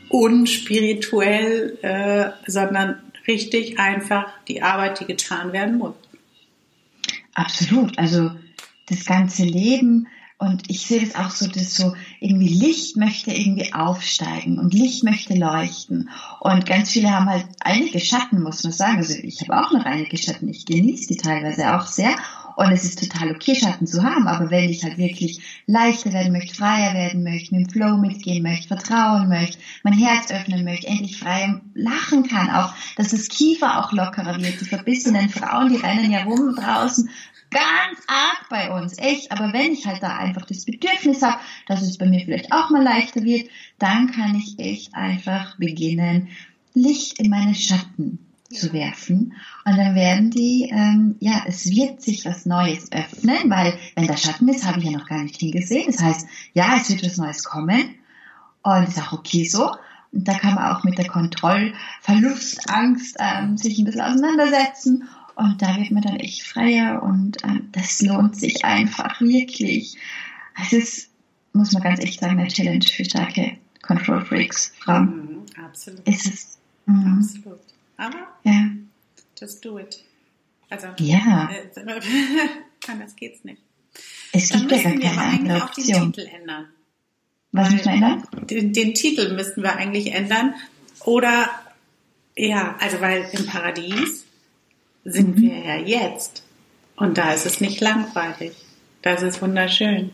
unspirituell, 0.09 1.79
äh, 1.83 2.51
sondern 2.51 3.01
richtig 3.29 3.79
einfach 3.79 4.27
die 4.49 4.61
Arbeit, 4.61 4.99
die 4.99 5.05
getan 5.05 5.53
werden 5.53 5.79
muss. 5.79 5.95
Absolut. 7.33 7.97
Also 7.97 8.33
das 8.87 9.05
ganze 9.05 9.45
Leben 9.45 10.09
und 10.45 10.69
ich 10.69 10.87
sehe 10.87 11.07
das 11.07 11.15
auch 11.15 11.31
so, 11.31 11.47
dass 11.47 11.75
so 11.75 11.95
irgendwie 12.21 12.49
Licht 12.49 12.97
möchte 12.97 13.33
irgendwie 13.33 13.73
aufsteigen 13.73 14.59
und 14.59 14.75
Licht 14.75 15.03
möchte 15.03 15.35
leuchten. 15.35 16.11
Und 16.41 16.67
ganz 16.67 16.91
viele 16.91 17.11
haben 17.11 17.29
halt 17.29 17.47
einige 17.61 18.01
Schatten, 18.01 18.43
muss 18.43 18.63
man 18.63 18.73
sagen. 18.73 18.99
Also 18.99 19.15
ich 19.15 19.41
habe 19.41 19.59
auch 19.59 19.73
noch 19.73 19.85
einige 19.85 20.19
Schatten. 20.19 20.49
Ich 20.49 20.67
genieße 20.67 21.09
die 21.09 21.17
teilweise 21.17 21.75
auch 21.75 21.87
sehr. 21.87 22.15
Und 22.57 22.71
es 22.71 22.85
ist 22.85 23.01
total 23.01 23.33
okay, 23.33 23.55
Schatten 23.55 23.87
zu 23.87 24.03
haben. 24.03 24.29
Aber 24.29 24.51
wenn 24.51 24.71
ich 24.71 24.85
halt 24.85 24.99
wirklich 24.99 25.41
leichter 25.67 26.13
werden 26.13 26.33
möchte, 26.33 26.55
freier 26.55 26.95
werden 26.95 27.25
möchte, 27.25 27.55
mit 27.55 27.67
dem 27.67 27.71
Flow 27.71 27.97
mitgehen 27.97 28.43
möchte, 28.43 28.69
vertrauen 28.69 29.29
möchte, 29.29 29.59
mein 29.83 29.95
Herz 29.95 30.31
öffnen 30.31 30.65
möchte, 30.65 30.87
endlich 30.87 31.19
frei 31.19 31.61
lachen 31.75 32.29
kann, 32.29 32.51
auch, 32.51 32.73
dass 32.97 33.09
das 33.09 33.29
Kiefer 33.29 33.81
auch 33.85 33.93
lockerer 33.93 34.41
wird. 34.41 34.61
Die 34.61 34.67
verbissenen 34.67 35.29
Frauen, 35.31 35.71
die 35.71 35.79
rennen 35.79 36.13
ja 36.13 36.25
rum 36.25 36.55
draußen 36.55 37.11
ganz 37.55 38.01
arg 38.07 38.49
bei 38.51 38.71
uns, 38.71 38.99
echt. 38.99 39.33
Aber 39.33 39.53
wenn 39.53 39.73
ich 39.73 39.87
halt 39.87 40.03
da 40.03 40.17
einfach 40.17 40.45
das 40.45 40.65
Bedürfnis 40.65 41.23
habe, 41.23 41.39
dass 41.67 41.83
es 41.83 41.97
bei 41.97 42.07
mir 42.07 42.21
vielleicht 42.21 42.53
auch 42.53 42.71
mal 42.71 42.83
leichter 42.83 43.23
wird, 43.23 43.49
dann 43.79 44.11
kann 44.11 44.35
ich 44.35 44.59
echt 44.59 44.95
einfach 44.95 45.57
beginnen, 45.57 46.29
Licht 46.75 47.21
in 47.21 47.31
meine 47.31 47.55
Schatten 47.55 48.19
zu 48.51 48.73
werfen. 48.73 49.35
Und 49.65 49.77
dann 49.77 49.95
werden 49.95 50.31
die, 50.31 50.71
ähm, 50.73 51.17
ja, 51.21 51.43
es 51.47 51.71
wird 51.71 52.03
sich 52.03 52.25
was 52.25 52.47
Neues 52.47 52.91
öffnen, 52.93 53.51
weil 53.51 53.79
wenn 53.95 54.07
da 54.07 54.17
Schatten 54.17 54.49
ist, 54.49 54.67
habe 54.67 54.81
ich 54.81 54.87
ja 54.87 54.93
noch 54.93 55.07
gar 55.07 55.23
nicht 55.23 55.39
hingesehen. 55.39 55.87
Das 55.87 56.03
heißt, 56.03 56.27
ja, 56.53 56.77
es 56.77 56.91
wird 56.91 57.05
was 57.05 57.17
Neues 57.17 57.45
kommen. 57.45 57.95
Und 58.63 58.89
ist 58.89 59.01
auch 59.01 59.13
okay 59.13 59.45
so. 59.45 59.71
Und 60.13 60.29
da 60.29 60.35
kann 60.35 60.55
man 60.55 60.73
auch 60.73 60.85
mit 60.85 60.97
der 60.97 61.09
Kontrollverlustangst 61.09 63.17
ähm, 63.19 63.59
sich 63.59 63.79
ein 63.79 63.85
bisschen 63.85 64.01
auseinandersetzen. 64.01 65.09
Und 65.37 65.61
da 65.61 65.77
wird 65.77 65.91
man 65.91 66.03
dann 66.03 66.17
echt 66.17 66.43
freier 66.43 67.03
und 67.03 67.43
ähm, 67.45 67.69
das 67.73 68.01
lohnt 68.01 68.37
sich 68.37 68.65
einfach 68.65 69.21
wirklich. 69.21 69.97
Es 70.63 70.73
ist, 70.73 71.11
muss 71.53 71.73
man 71.73 71.83
ganz 71.83 72.01
echt 72.01 72.21
sagen, 72.21 72.39
eine 72.39 72.49
Challenge 72.49 72.85
für 72.85 73.05
starke 73.05 73.57
Control 73.83 74.25
Freaks, 74.25 74.73
Frauen. 74.79 75.07
Mhm, 75.57 75.65
absolut. 75.65 76.07
Ist 76.09 76.27
es. 76.27 76.59
Mhm. 76.87 77.19
Absolut. 77.19 77.61
Aber 77.97 78.29
Ja. 78.45 78.71
just 79.41 79.65
do 79.65 79.79
it. 79.79 80.03
Also, 80.71 80.89
Ja. 80.99 81.51
äh, 81.51 81.69
anders 82.89 83.17
geht's 83.17 83.43
nicht. 83.45 83.61
Es 84.33 84.49
Dann 84.49 84.61
gibt 84.69 84.73
ja 84.73 84.77
müssen 84.89 85.01
gar 85.01 85.13
wir 85.13 85.21
aber 85.21 85.31
eigentlich 85.31 85.63
auch 85.63 85.71
den. 85.75 86.13
Titel 86.13 86.29
ändern. 86.33 86.69
Was 87.53 87.71
müssen 87.71 87.85
wir 87.85 87.93
ändern? 87.93 88.23
Den, 88.51 88.73
den 88.73 88.95
Titel 88.95 89.35
müssten 89.35 89.63
wir 89.63 89.77
eigentlich 89.77 90.13
ändern. 90.13 90.55
Oder, 91.05 91.49
ja, 92.37 92.77
also 92.81 93.01
weil 93.01 93.29
im 93.33 93.47
Paradies 93.47 94.24
sind 95.05 95.37
Mhm. 95.37 95.43
wir 95.43 95.59
ja 95.59 95.77
jetzt. 95.77 96.43
Und 96.97 97.19
da 97.19 97.33
ist 97.33 97.47
es 97.47 97.61
nicht 97.61 97.81
langweilig. 97.81 98.53
Das 99.03 99.23
ist 99.23 99.43
wunderschön. 99.43 100.11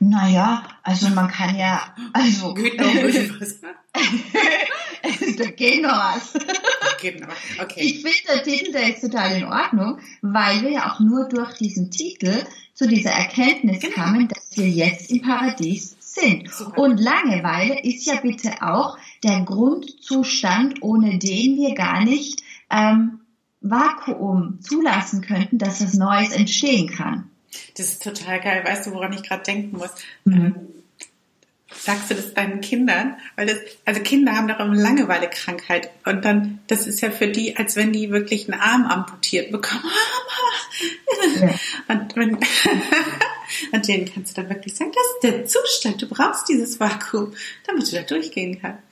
Naja, 0.00 0.64
also 0.82 1.08
man 1.10 1.28
kann 1.28 1.56
ja, 1.56 1.94
also, 2.12 2.52
Geht 2.54 2.78
noch 2.78 2.94
ein 2.94 3.02
bisschen 3.06 3.40
was. 3.40 3.60
da 5.36 5.44
geht 5.50 5.82
noch 5.82 5.90
was. 5.90 6.34
Noch. 6.34 7.62
Okay. 7.62 7.80
Ich 7.80 7.94
finde, 8.02 8.16
der 8.28 8.42
Titel, 8.42 8.72
der 8.72 8.94
ist 8.94 9.02
total 9.02 9.36
in 9.36 9.44
Ordnung, 9.44 9.98
weil 10.22 10.62
wir 10.62 10.70
ja 10.72 10.90
auch 10.92 11.00
nur 11.00 11.28
durch 11.28 11.52
diesen 11.58 11.90
Titel 11.90 12.44
zu 12.72 12.88
dieser 12.88 13.10
Erkenntnis 13.10 13.80
Genau. 13.80 13.94
kamen, 13.94 14.28
dass 14.28 14.56
wir 14.56 14.68
jetzt 14.68 15.10
im 15.10 15.20
Paradies 15.22 15.93
sind. 16.14 16.50
Super. 16.50 16.78
Und 16.78 17.00
Langeweile 17.00 17.80
ist 17.82 18.06
ja 18.06 18.16
bitte 18.20 18.62
auch 18.62 18.98
der 19.22 19.40
Grundzustand, 19.42 20.82
ohne 20.82 21.18
den 21.18 21.56
wir 21.56 21.74
gar 21.74 22.04
nicht 22.04 22.42
ähm, 22.70 23.20
Vakuum 23.60 24.60
zulassen 24.60 25.22
könnten, 25.22 25.58
dass 25.58 25.82
was 25.82 25.94
Neues 25.94 26.32
entstehen 26.32 26.88
kann. 26.88 27.30
Das 27.76 27.88
ist 27.88 28.02
total 28.02 28.40
geil. 28.40 28.62
Weißt 28.64 28.86
du, 28.86 28.92
woran 28.92 29.12
ich 29.12 29.22
gerade 29.22 29.42
denken 29.42 29.76
muss? 29.76 29.90
Mhm. 30.24 30.32
Ähm, 30.34 30.54
Sagst 31.76 32.10
du 32.10 32.14
das 32.14 32.32
deinen 32.34 32.60
Kindern? 32.60 33.16
Weil 33.36 33.46
das, 33.46 33.58
also 33.84 34.00
Kinder 34.00 34.32
haben 34.36 34.48
doch 34.48 34.58
immer 34.60 34.74
Langeweilekrankheit. 34.74 35.90
Und 36.06 36.24
dann, 36.24 36.60
das 36.66 36.86
ist 36.86 37.00
ja 37.02 37.10
für 37.10 37.28
die, 37.28 37.56
als 37.56 37.76
wenn 37.76 37.92
die 37.92 38.10
wirklich 38.10 38.50
einen 38.50 38.60
Arm 38.60 38.84
amputiert 38.86 39.50
bekommen. 39.52 39.84
Ja. 41.40 41.54
Und 41.88 42.16
wenn, 42.16 42.36
und 43.72 43.88
denen 43.88 44.10
kannst 44.12 44.36
du 44.36 44.40
dann 44.42 44.50
wirklich 44.50 44.74
sagen, 44.74 44.90
das 44.92 45.04
ist 45.14 45.22
der 45.22 45.46
Zustand. 45.46 46.02
Du 46.02 46.08
brauchst 46.08 46.48
dieses 46.48 46.80
Vakuum, 46.80 47.34
damit 47.66 47.86
du 47.90 47.96
da 47.96 48.02
durchgehen 48.02 48.58
kannst. 48.60 48.82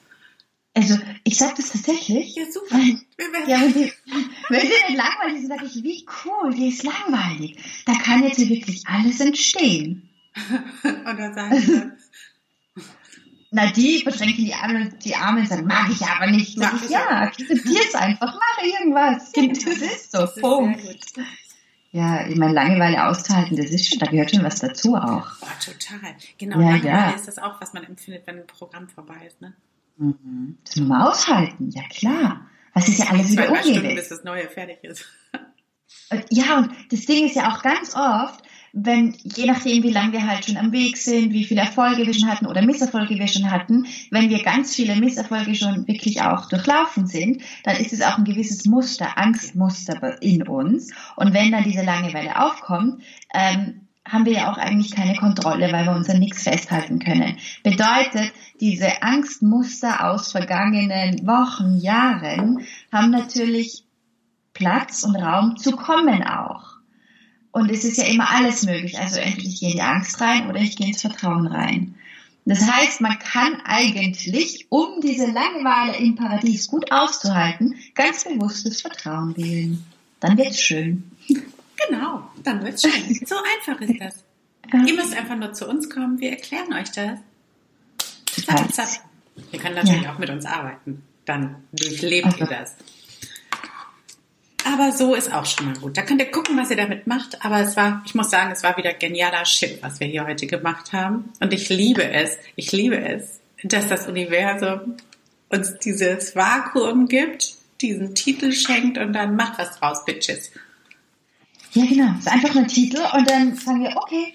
Also 0.74 0.98
ich 1.24 1.37
sage 1.37 1.54
das 1.57 1.70
tatsächlich. 1.72 2.35
Ja, 2.37 2.44
super. 2.50 2.76
Werden- 2.76 3.48
Ja, 3.48 3.61
wenn 3.61 3.72
die, 3.74 3.92
wenn 4.48 4.61
die 4.88 4.94
langweilig 4.96 5.42
ist, 5.42 5.48
sage 5.48 5.66
ich, 5.66 5.83
wie 5.83 6.07
cool, 6.24 6.54
die 6.54 6.68
ist 6.68 6.83
langweilig. 6.83 7.57
Da 7.87 7.94
kann 7.94 8.22
jetzt 8.22 8.37
hier 8.37 8.48
wirklich 8.48 8.83
alles 8.87 9.20
entstehen. 9.20 10.09
Und 10.83 11.18
dann 11.18 11.35
sagen 11.35 11.91
Na, 13.54 13.70
die 13.70 14.00
verschränken 14.02 14.46
die 14.46 14.54
Arme, 14.54 14.88
die 15.04 15.14
Arme 15.14 15.40
und 15.40 15.48
sagen, 15.48 15.66
mag 15.66 15.88
ich 15.90 16.00
aber 16.02 16.26
nicht. 16.30 16.56
Mag 16.56 16.72
ich, 16.82 16.88
ja, 16.88 17.06
aber 17.06 17.20
akzeptier's 17.26 17.94
einfach, 17.94 18.34
mach 18.34 18.64
irgendwas. 18.64 19.30
Das 19.32 19.44
ist 19.44 20.10
so, 20.10 20.18
das 20.18 20.36
ist 20.36 20.40
Punkt. 20.42 20.80
Ja, 21.90 22.26
ich 22.26 22.36
meine, 22.36 22.54
Langeweile 22.54 23.06
auszuhalten, 23.06 23.54
das 23.58 23.66
ist 23.66 23.90
schon, 23.90 23.98
da 23.98 24.06
gehört 24.06 24.30
schon 24.30 24.42
was 24.42 24.60
dazu 24.60 24.96
auch. 24.96 25.26
Oh, 25.42 25.46
total. 25.62 26.14
Genau, 26.38 26.58
Ja, 26.60 26.70
Langeweile 26.70 26.88
ja. 26.88 27.10
ist 27.10 27.28
das 27.28 27.38
auch, 27.38 27.60
was 27.60 27.74
man 27.74 27.84
empfindet, 27.84 28.26
wenn 28.26 28.38
ein 28.38 28.46
Programm 28.46 28.88
vorbei 28.88 29.26
ist. 29.26 29.42
Ne? 29.42 29.52
Mhm. 29.98 30.56
Das 30.64 30.76
muss 30.76 30.88
man 30.88 31.02
aushalten, 31.02 31.70
ja 31.70 31.82
klar. 31.90 32.46
Was 32.72 32.88
ist 32.88 33.00
ja 33.00 33.10
alles 33.10 33.32
wieder 33.32 33.44
Stunden, 33.44 33.76
ungewiss. 33.80 33.94
bis 33.96 34.08
das 34.08 34.24
Neue 34.24 34.48
fertig 34.48 34.82
ist. 34.82 35.04
Ja, 36.30 36.58
und 36.58 36.72
das 36.90 37.04
Ding 37.04 37.26
ist 37.26 37.36
ja 37.36 37.52
auch 37.52 37.62
ganz 37.62 37.94
oft, 37.94 38.42
wenn, 38.72 39.14
je 39.22 39.46
nachdem, 39.46 39.82
wie 39.82 39.90
lange 39.90 40.12
wir 40.12 40.26
halt 40.26 40.46
schon 40.46 40.56
am 40.56 40.72
Weg 40.72 40.96
sind, 40.96 41.32
wie 41.32 41.44
viele 41.44 41.61
Erfolge 41.61 42.06
wir 42.06 42.14
schon 42.14 42.28
hatten 42.28 42.46
oder 42.46 42.62
Misserfolge 42.62 43.18
wir 43.18 43.28
schon 43.28 43.50
hatten, 43.50 43.87
wenn 44.11 44.30
wir 44.30 44.42
ganz 44.42 44.74
viele 44.74 44.96
Misserfolge 44.96 45.54
schon 45.54 45.87
wirklich 45.87 46.22
auch 46.22 46.48
durchlaufen 46.48 47.06
sind, 47.06 47.42
dann 47.64 47.76
ist 47.76 47.92
es 47.92 48.00
auch 48.00 48.16
ein 48.16 48.24
gewisses 48.24 48.64
Muster, 48.64 49.18
Angstmuster 49.18 50.22
in 50.22 50.48
uns. 50.48 50.90
Und 51.16 51.35
wenn 51.35 51.52
dann 51.52 51.64
diese 51.64 51.85
Langeweile 51.85 52.40
aufkommt, 52.40 53.02
ähm, 53.35 53.88
haben 54.08 54.24
wir 54.24 54.32
ja 54.32 54.50
auch 54.50 54.58
eigentlich 54.58 54.90
keine 54.90 55.16
Kontrolle, 55.16 55.70
weil 55.70 55.85
wir 55.85 55.94
uns 55.94 56.08
an 56.08 56.18
nichts 56.18 56.42
festhalten 56.42 56.98
können. 56.98 57.37
Bedeutet, 57.62 58.32
diese 58.58 59.02
Angstmuster 59.02 60.11
aus 60.11 60.32
vergangenen 60.32 61.26
Wochen, 61.26 61.76
Jahren 61.76 62.66
haben 62.90 63.11
natürlich 63.11 63.85
Platz 64.54 65.04
und 65.04 65.16
Raum 65.16 65.56
zu 65.56 65.72
kommen 65.72 66.24
auch. 66.24 66.71
Und 67.52 67.70
es 67.70 67.84
ist 67.84 67.98
ja 67.98 68.04
immer 68.04 68.30
alles 68.30 68.64
möglich. 68.64 68.98
Also 68.98 69.20
entweder 69.20 69.46
ich 69.48 69.60
gehe 69.60 69.70
in 69.70 69.76
die 69.76 69.82
Angst 69.82 70.20
rein 70.20 70.48
oder 70.48 70.58
ich 70.60 70.76
gehe 70.76 70.88
ins 70.88 71.02
Vertrauen 71.02 71.46
rein. 71.46 71.94
Das 72.44 72.68
heißt, 72.68 73.00
man 73.00 73.18
kann 73.20 73.60
eigentlich, 73.64 74.66
um 74.68 75.00
diese 75.00 75.26
Langeweile 75.26 75.96
im 75.98 76.16
Paradies 76.16 76.66
gut 76.66 76.90
auszuhalten, 76.90 77.76
ganz 77.94 78.24
bewusstes 78.24 78.80
Vertrauen 78.80 79.36
wählen. 79.36 79.84
Dann 80.18 80.36
wird's 80.38 80.60
schön. 80.60 81.04
Genau, 81.88 82.22
dann 82.42 82.64
wird's 82.64 82.82
schön. 82.82 83.20
So 83.26 83.36
einfach 83.36 83.80
ist 83.82 84.00
das. 84.00 84.24
Ihr 84.86 84.94
müsst 84.94 85.14
einfach 85.14 85.36
nur 85.36 85.52
zu 85.52 85.68
uns 85.68 85.88
kommen, 85.90 86.18
wir 86.20 86.30
erklären 86.30 86.72
euch 86.72 86.90
das. 86.92 87.18
Zack, 88.46 88.72
zack. 88.74 88.88
Ihr 89.52 89.58
könnt 89.60 89.76
natürlich 89.76 90.02
Ja. 90.02 90.14
auch 90.14 90.18
mit 90.18 90.30
uns 90.30 90.44
arbeiten. 90.46 91.02
Dann 91.24 91.56
durchlebt 91.72 92.26
ihr 92.38 92.42
Also. 92.42 92.46
das. 92.46 92.76
Aber 94.64 94.92
so 94.92 95.14
ist 95.14 95.33
auch 95.33 95.46
schon 95.46 95.66
mal 95.66 95.77
gut. 95.79 95.96
Da 95.96 96.03
könnt 96.03 96.20
ihr 96.20 96.31
gucken, 96.31 96.57
was 96.57 96.70
ihr 96.70 96.77
damit 96.77 97.07
macht. 97.07 97.44
Aber 97.44 97.61
es 97.61 97.77
war, 97.77 98.03
ich 98.07 98.14
muss 98.14 98.31
sagen, 98.31 98.53
es 98.53 98.62
war 98.62 98.77
wieder 98.77 98.92
genialer 98.92 99.44
Shit, 99.44 99.83
was 99.83 100.01
wir 100.01 100.07
hier 100.07 100.27
heute 100.27 100.46
gemacht 100.46 100.92
haben. 100.92 101.33
Und 101.40 101.53
ich 101.53 101.68
liebe 101.68 102.05
es, 102.05 102.37
ich 102.57 102.72
liebe 102.72 102.98
es, 102.98 103.40
dass 103.64 103.88
das 103.88 104.07
Universum 104.07 104.96
uns 105.48 105.79
dieses 105.79 106.35
Vakuum 106.35 107.09
gibt, 107.09 107.55
diesen 107.81 108.14
Titel 108.14 108.53
schenkt 108.53 108.98
und 108.98 109.12
dann 109.12 109.37
macht 109.37 109.59
was 109.59 109.79
draus, 109.79 110.05
Bitches. 110.05 110.51
Ja, 111.72 111.85
genau. 111.87 112.12
Es 112.18 112.27
ist 112.27 112.33
einfach 112.33 112.55
nur 112.55 112.64
ein 112.64 112.68
Titel 112.68 113.01
und 113.12 113.29
dann 113.29 113.57
sagen 113.57 113.83
wir, 113.83 113.96
okay, 113.96 114.35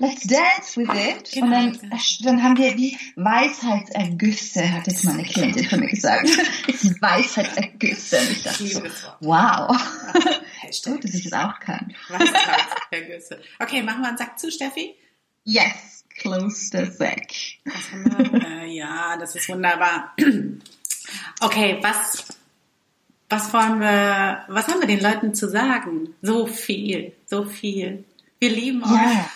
let's 0.00 0.26
dance 0.26 0.76
with 0.76 0.88
it. 0.94 1.30
Genau. 1.32 1.46
Und 1.46 1.82
dann, 1.82 2.00
dann 2.22 2.42
haben 2.42 2.56
wir 2.56 2.76
wie 2.76 2.98
Weisheitsergüsse, 3.16 4.72
hat 4.72 4.86
jetzt 4.86 5.04
mal 5.04 5.14
eine 5.14 5.24
Klientin 5.24 5.68
von 5.68 5.80
mir 5.80 5.88
gesagt. 5.88 6.28
Es 6.68 6.80
sind 6.80 7.00
Weisheitsergüsse. 7.00 8.18
Und 8.18 8.30
ich 8.30 8.42
dachte 8.42 8.68
so, 8.68 8.82
wow. 9.20 9.76
Gut, 10.84 11.04
dass 11.04 11.14
ich 11.14 11.28
das 11.28 11.32
auch 11.32 11.60
kann. 11.60 11.94
Weisheitsergüsse. 12.08 13.40
Okay, 13.58 13.82
machen 13.82 14.02
wir 14.02 14.08
einen 14.08 14.18
Sack 14.18 14.38
zu, 14.38 14.50
Steffi. 14.50 14.96
Yes, 15.44 16.04
close 16.18 16.70
the 16.72 16.90
sack. 16.90 17.32
Äh, 18.44 18.66
ja, 18.74 19.16
das 19.16 19.36
ist 19.36 19.48
wunderbar. 19.48 20.14
Okay, 21.40 21.78
was, 21.80 22.24
was 23.28 23.52
wollen 23.52 23.80
wir, 23.80 24.44
was 24.46 24.68
haben 24.68 24.80
wir 24.80 24.86
den 24.86 25.00
Leuten 25.00 25.34
zu 25.34 25.48
sagen? 25.48 26.14
So 26.22 26.46
viel, 26.46 27.14
so 27.26 27.44
viel. 27.44 28.04
Wir 28.38 28.50
lieben 28.50 28.84
euch. 28.84 28.90
Ja. 28.90 29.30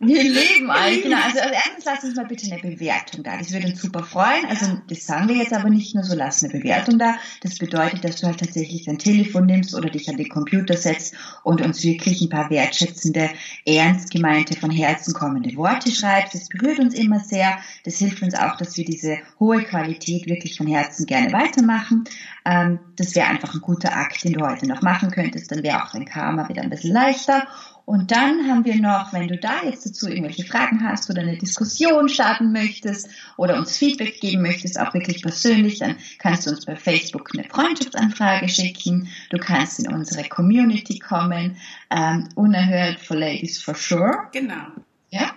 Wir 0.00 0.22
leben 0.22 0.70
euch, 0.70 1.02
genau. 1.02 1.16
Also, 1.16 1.40
also 1.40 1.52
erstens 1.52 1.84
lasst 1.84 2.04
uns 2.04 2.14
mal 2.14 2.26
bitte 2.26 2.46
eine 2.52 2.62
Bewertung 2.62 3.24
da. 3.24 3.36
Das 3.36 3.52
würde 3.52 3.66
uns 3.66 3.82
super 3.82 4.04
freuen. 4.04 4.44
Also 4.48 4.78
das 4.88 5.04
sagen 5.04 5.28
wir 5.28 5.34
jetzt 5.34 5.52
aber 5.52 5.70
nicht 5.70 5.92
nur 5.92 6.04
so, 6.04 6.14
lass 6.14 6.44
eine 6.44 6.52
Bewertung 6.52 7.00
da. 7.00 7.16
Das 7.40 7.58
bedeutet, 7.58 8.04
dass 8.04 8.20
du 8.20 8.28
halt 8.28 8.38
tatsächlich 8.38 8.84
dein 8.84 8.98
Telefon 8.98 9.46
nimmst 9.46 9.74
oder 9.74 9.90
dich 9.90 10.08
an 10.08 10.16
den 10.16 10.28
Computer 10.28 10.76
setzt 10.76 11.16
und 11.42 11.60
uns 11.60 11.82
wirklich 11.82 12.20
ein 12.20 12.28
paar 12.28 12.48
wertschätzende, 12.48 13.30
ernst 13.66 14.12
gemeinte, 14.12 14.54
von 14.54 14.70
Herzen 14.70 15.14
kommende 15.14 15.56
Worte 15.56 15.90
schreibst. 15.90 16.32
Das 16.32 16.48
berührt 16.48 16.78
uns 16.78 16.94
immer 16.94 17.18
sehr. 17.18 17.58
Das 17.84 17.96
hilft 17.96 18.22
uns 18.22 18.34
auch, 18.34 18.56
dass 18.56 18.76
wir 18.76 18.84
diese 18.84 19.18
hohe 19.40 19.64
Qualität 19.64 20.26
wirklich 20.26 20.56
von 20.56 20.68
Herzen 20.68 21.06
gerne 21.06 21.32
weitermachen. 21.32 22.04
Ähm, 22.44 22.78
das 22.94 23.16
wäre 23.16 23.26
einfach 23.26 23.52
ein 23.52 23.60
guter 23.60 23.96
Akt, 23.96 24.22
den 24.22 24.34
du 24.34 24.46
heute 24.46 24.68
noch 24.68 24.80
machen 24.80 25.10
könntest. 25.10 25.50
Dann 25.50 25.64
wäre 25.64 25.82
auch 25.82 25.90
dein 25.90 26.04
Karma 26.04 26.48
wieder 26.48 26.62
ein 26.62 26.70
bisschen 26.70 26.92
leichter. 26.92 27.48
Und 27.88 28.10
dann 28.10 28.46
haben 28.46 28.66
wir 28.66 28.76
noch, 28.76 29.14
wenn 29.14 29.28
du 29.28 29.38
da 29.38 29.62
jetzt 29.64 29.86
dazu 29.86 30.10
irgendwelche 30.10 30.44
Fragen 30.44 30.86
hast 30.86 31.08
oder 31.08 31.22
eine 31.22 31.38
Diskussion 31.38 32.10
starten 32.10 32.52
möchtest 32.52 33.08
oder 33.38 33.56
uns 33.56 33.78
Feedback 33.78 34.20
geben 34.20 34.42
möchtest, 34.42 34.78
auch 34.78 34.92
wirklich 34.92 35.22
persönlich, 35.22 35.78
dann 35.78 35.96
kannst 36.18 36.46
du 36.46 36.50
uns 36.50 36.66
bei 36.66 36.76
Facebook 36.76 37.30
eine 37.32 37.44
Freundschaftsanfrage 37.44 38.50
schicken. 38.50 39.08
Du 39.30 39.38
kannst 39.38 39.78
in 39.78 39.90
unsere 39.90 40.28
Community 40.28 40.98
kommen. 40.98 41.56
Ähm, 41.88 42.28
unerhört 42.34 43.00
for 43.00 43.16
Ladies 43.16 43.58
for 43.58 43.74
Sure. 43.74 44.28
Genau. 44.32 44.66
Ja. 45.08 45.30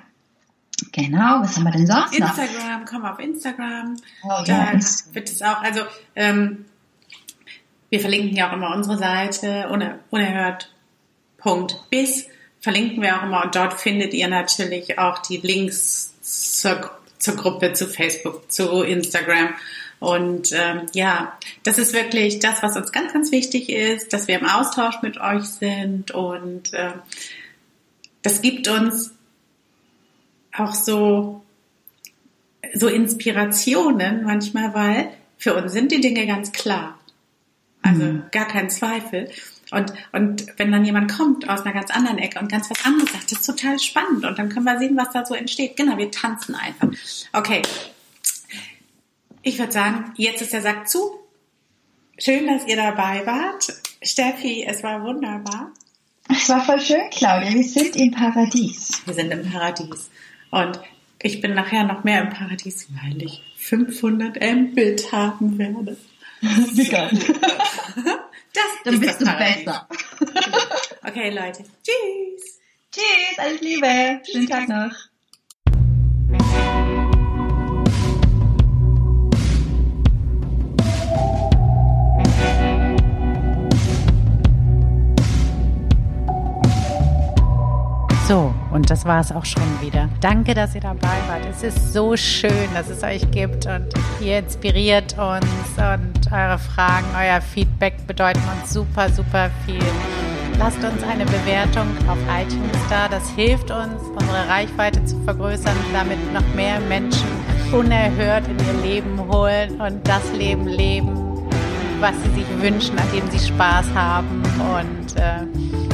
Genau, 0.91 1.39
was 1.39 1.55
haben 1.55 1.63
wir 1.63 1.71
denn 1.71 1.87
sonst 1.87 2.19
noch? 2.19 2.37
Instagram, 2.37 2.83
komm 2.83 3.05
auf 3.05 3.19
Instagram. 3.19 3.95
Oh, 4.23 4.43
da 4.45 4.73
ja. 4.73 4.79
wird 5.13 5.29
es 5.29 5.41
auch, 5.41 5.61
also 5.61 5.83
ähm, 6.17 6.65
wir 7.89 8.01
verlinken 8.01 8.35
ja 8.35 8.49
auch 8.49 8.53
immer 8.53 8.75
unsere 8.75 8.97
Seite 8.97 9.69
unerhört.bis 9.69 12.27
verlinken 12.61 13.01
wir 13.01 13.17
auch 13.17 13.23
immer 13.23 13.43
und 13.43 13.55
dort 13.55 13.79
findet 13.79 14.13
ihr 14.13 14.27
natürlich 14.27 14.97
auch 14.99 15.19
die 15.19 15.37
Links 15.37 16.13
zur, 16.21 16.91
zur 17.17 17.35
Gruppe, 17.35 17.73
zu 17.73 17.87
Facebook, 17.87 18.51
zu 18.51 18.83
Instagram. 18.83 19.49
Und 19.99 20.51
ähm, 20.53 20.87
ja, 20.93 21.37
das 21.63 21.77
ist 21.77 21.93
wirklich 21.93 22.39
das, 22.39 22.63
was 22.63 22.75
uns 22.75 22.91
ganz, 22.91 23.13
ganz 23.13 23.31
wichtig 23.31 23.69
ist, 23.69 24.13
dass 24.13 24.27
wir 24.27 24.39
im 24.39 24.47
Austausch 24.47 25.01
mit 25.01 25.19
euch 25.19 25.43
sind 25.43 26.11
und 26.11 26.73
äh, 26.73 26.93
das 28.23 28.41
gibt 28.41 28.67
uns 28.67 29.13
auch 30.53 30.73
so 30.73 31.43
so 32.73 32.87
Inspirationen 32.87 34.23
manchmal, 34.23 34.73
weil 34.73 35.09
für 35.37 35.55
uns 35.55 35.73
sind 35.73 35.91
die 35.91 36.01
Dinge 36.01 36.27
ganz 36.27 36.51
klar. 36.51 36.99
Also 37.81 38.03
mhm. 38.03 38.23
gar 38.31 38.47
kein 38.47 38.69
Zweifel. 38.69 39.29
Und, 39.71 39.93
und 40.11 40.45
wenn 40.57 40.71
dann 40.71 40.83
jemand 40.83 41.11
kommt 41.11 41.49
aus 41.49 41.61
einer 41.61 41.73
ganz 41.73 41.89
anderen 41.91 42.17
Ecke 42.17 42.39
und 42.39 42.51
ganz 42.51 42.69
was 42.69 42.85
anderes 42.85 43.11
sagt, 43.11 43.31
das 43.31 43.39
ist 43.39 43.45
total 43.45 43.79
spannend. 43.79 44.25
Und 44.25 44.37
dann 44.37 44.49
können 44.49 44.65
wir 44.65 44.77
sehen, 44.77 44.97
was 44.97 45.11
da 45.11 45.25
so 45.25 45.33
entsteht. 45.33 45.77
Genau, 45.77 45.97
wir 45.97 46.11
tanzen 46.11 46.55
einfach. 46.55 46.89
Okay. 47.31 47.61
Ich 49.43 49.57
würde 49.57 49.71
sagen, 49.71 50.13
jetzt 50.17 50.41
ist 50.41 50.53
der 50.53 50.61
Sack 50.61 50.89
zu. 50.89 51.19
Schön, 52.19 52.47
dass 52.47 52.67
ihr 52.67 52.75
dabei 52.75 53.25
wart. 53.25 53.73
Steffi, 54.03 54.65
es 54.67 54.83
war 54.83 55.03
wunderbar. 55.03 55.71
Es 56.29 56.49
war 56.49 56.63
voll 56.63 56.79
schön, 56.81 57.09
Claudia. 57.09 57.53
Wir 57.53 57.63
sind 57.63 57.95
im 57.95 58.11
Paradies. 58.11 59.01
Wir 59.05 59.13
sind 59.13 59.31
im 59.31 59.49
Paradies. 59.49 60.09
Und 60.49 60.79
ich 61.21 61.39
bin 61.39 61.53
nachher 61.53 61.83
noch 61.85 62.03
mehr 62.03 62.21
im 62.21 62.29
Paradies, 62.29 62.87
weil 63.01 63.21
ich 63.23 63.41
500 63.57 64.35
Mbit 64.35 65.11
haben 65.11 65.57
werde. 65.57 65.97
Wie 66.41 66.87
geil. 66.87 67.11
Das 68.53 68.63
Dann 68.83 68.99
bist 68.99 69.21
du 69.21 69.25
besser. 69.25 69.87
Okay, 71.03 71.31
Leute. 71.31 71.63
Tschüss. 71.83 72.59
Tschüss, 72.91 73.39
alles 73.39 73.61
Liebe. 73.61 74.21
Schönen 74.29 74.47
Tag 74.47 74.67
noch. 74.67 75.10
So, 88.31 88.53
und 88.71 88.89
das 88.89 89.03
war 89.03 89.19
es 89.19 89.33
auch 89.33 89.43
schon 89.43 89.61
wieder. 89.81 90.07
Danke, 90.21 90.53
dass 90.53 90.73
ihr 90.73 90.79
dabei 90.79 91.17
wart. 91.27 91.41
Es 91.49 91.63
ist 91.63 91.91
so 91.91 92.15
schön, 92.15 92.73
dass 92.73 92.87
es 92.87 93.03
euch 93.03 93.29
gibt 93.29 93.65
und 93.65 93.89
ihr 94.21 94.39
inspiriert 94.39 95.17
uns 95.17 95.45
und 95.75 96.31
eure 96.31 96.57
Fragen, 96.57 97.07
euer 97.13 97.41
Feedback 97.41 98.07
bedeuten 98.07 98.39
uns 98.55 98.71
super, 98.71 99.09
super 99.09 99.49
viel. 99.65 99.83
Lasst 100.57 100.77
uns 100.77 101.03
eine 101.03 101.25
Bewertung 101.25 101.87
auf 102.07 102.17
iTunes 102.41 102.79
da. 102.89 103.09
Das 103.09 103.29
hilft 103.31 103.69
uns, 103.69 104.01
unsere 104.17 104.47
Reichweite 104.47 105.03
zu 105.03 105.21
vergrößern, 105.25 105.75
damit 105.91 106.33
noch 106.33 106.55
mehr 106.55 106.79
Menschen 106.87 107.27
unerhört 107.73 108.47
in 108.47 108.57
ihr 108.59 108.81
Leben 108.81 109.19
holen 109.27 109.81
und 109.81 110.07
das 110.07 110.31
Leben 110.31 110.67
leben, 110.67 111.17
was 111.99 112.13
sie 112.23 112.39
sich 112.39 112.61
wünschen, 112.61 112.97
an 112.97 113.11
dem 113.13 113.29
sie 113.29 113.45
Spaß 113.45 113.87
haben. 113.93 114.41
Und 114.57 115.17
äh, 115.17 115.45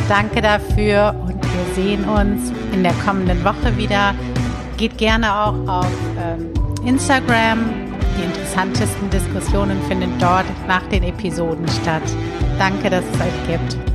danke 0.08 0.39
dafür 0.39 1.15
und 1.23 1.27
wir 1.58 1.76
sehen 1.76 2.06
uns 2.06 2.52
in 2.74 2.84
der 2.84 2.93
kommenden 3.06 3.43
Woche 3.43 3.76
wieder. 3.78 4.13
Geht 4.78 4.98
gerne 4.98 5.34
auch 5.34 5.67
auf 5.67 5.91
ähm, 6.20 6.52
Instagram. 6.86 7.60
Die 8.17 8.24
interessantesten 8.24 9.10
Diskussionen 9.10 9.82
finden 9.84 10.12
dort 10.20 10.46
nach 10.67 10.84
den 10.89 11.04
Episoden 11.04 11.67
statt. 11.82 12.04
Danke, 12.60 12.89
dass 12.89 13.04
es 13.06 13.22
euch 13.22 13.48
gibt. 13.48 13.87